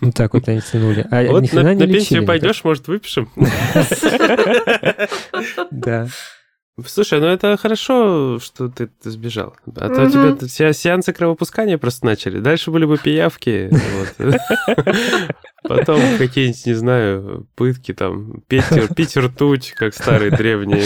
[0.00, 1.04] Вот так вот они тянули.
[1.10, 2.28] А ни Вот хрена на, не на пенсию никак.
[2.28, 3.30] пойдешь, может, выпишем?
[5.72, 6.06] Да.
[6.86, 9.54] Слушай, ну это хорошо, что ты, ты сбежал.
[9.76, 10.10] А то у Мгм.
[10.10, 12.38] тебя тут се- сеансы кровопускания просто начали.
[12.40, 13.70] Дальше были бы пиявки.
[15.62, 18.64] Потом какие-нибудь, не знаю, пытки там, пить,
[18.96, 20.84] пить ртуть, как старые древние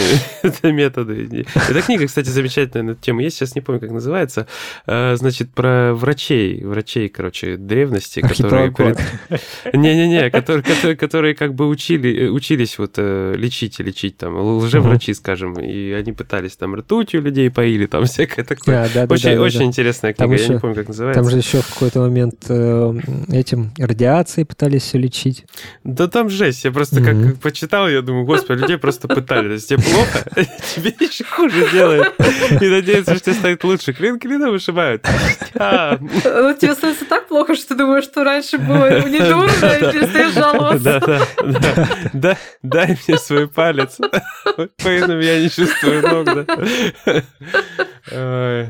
[0.63, 1.45] методы.
[1.55, 4.47] Эта книга, кстати, замечательная на эту тему есть, сейчас не помню, как называется.
[4.85, 8.71] А, Значит, про врачей, врачей, короче, древности, которые...
[9.73, 15.59] Не-не-не, которые, которые, как бы учили, учились вот э, лечить и лечить там, лжеврачи, скажем,
[15.59, 18.75] и они пытались там ртутью людей поили, там всякое такое.
[19.41, 21.21] Очень, интересная книга, я не помню, как называется.
[21.21, 22.93] Там же еще в какой-то момент э,
[23.29, 25.45] этим радиацией пытались все лечить.
[25.85, 27.31] Да там жесть, я просто Мгм.
[27.31, 29.47] как почитал, я думаю, господи, людей просто пытали.
[29.47, 30.29] То есть тебе плохо,
[30.75, 32.13] тебе еще хуже делают.
[32.61, 33.93] И надеются, что тебе станет лучше.
[33.93, 35.05] Клин клином вышибают.
[35.55, 39.91] А, Ну, тебе становится так плохо, что ты думаешь, что раньше было не дурно, и
[39.93, 40.83] перестаешь жаловаться.
[40.83, 40.99] да,
[41.43, 42.37] да, да.
[42.61, 43.97] Дай мне свой палец.
[44.83, 47.23] Поэтому я не чувствую ног, да.
[48.11, 48.69] Ой,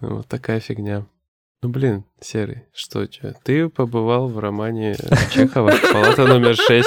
[0.00, 1.04] Вот такая фигня.
[1.62, 3.34] Ну, блин, Серый, что чё?
[3.44, 4.96] Ты побывал в романе
[5.30, 6.84] Чехова «Палата номер 6»,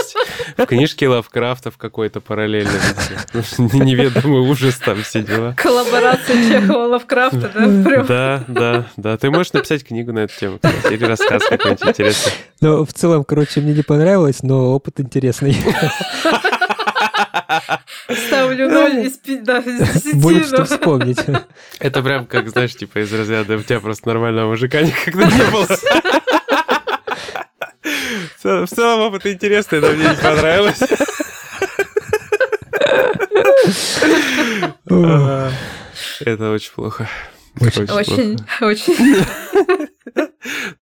[0.57, 2.80] в книжке Лавкрафта в какой-то параллельной.
[3.32, 5.53] где Неведомый ужас там все дела.
[5.55, 7.84] Коллаборация Чехова Лавкрафта, да?
[7.88, 8.05] Прям.
[8.07, 9.17] Да, да, да.
[9.17, 12.34] Ты можешь написать книгу на эту тему, кстати, или рассказ какой-нибудь интересный.
[12.59, 15.55] Но в целом, короче, мне не понравилось, но опыт интересный.
[18.28, 19.61] Ставлю ноль из пи- да,
[20.45, 21.19] что вспомнить.
[21.80, 25.67] Это прям как, знаешь, типа из разряда у тебя просто нормального мужика никогда не было.
[28.43, 30.80] В целом- опыт интересный, но мне не понравилось.
[36.19, 37.09] Это очень плохо.
[37.59, 38.38] Очень.
[38.61, 39.17] Очень.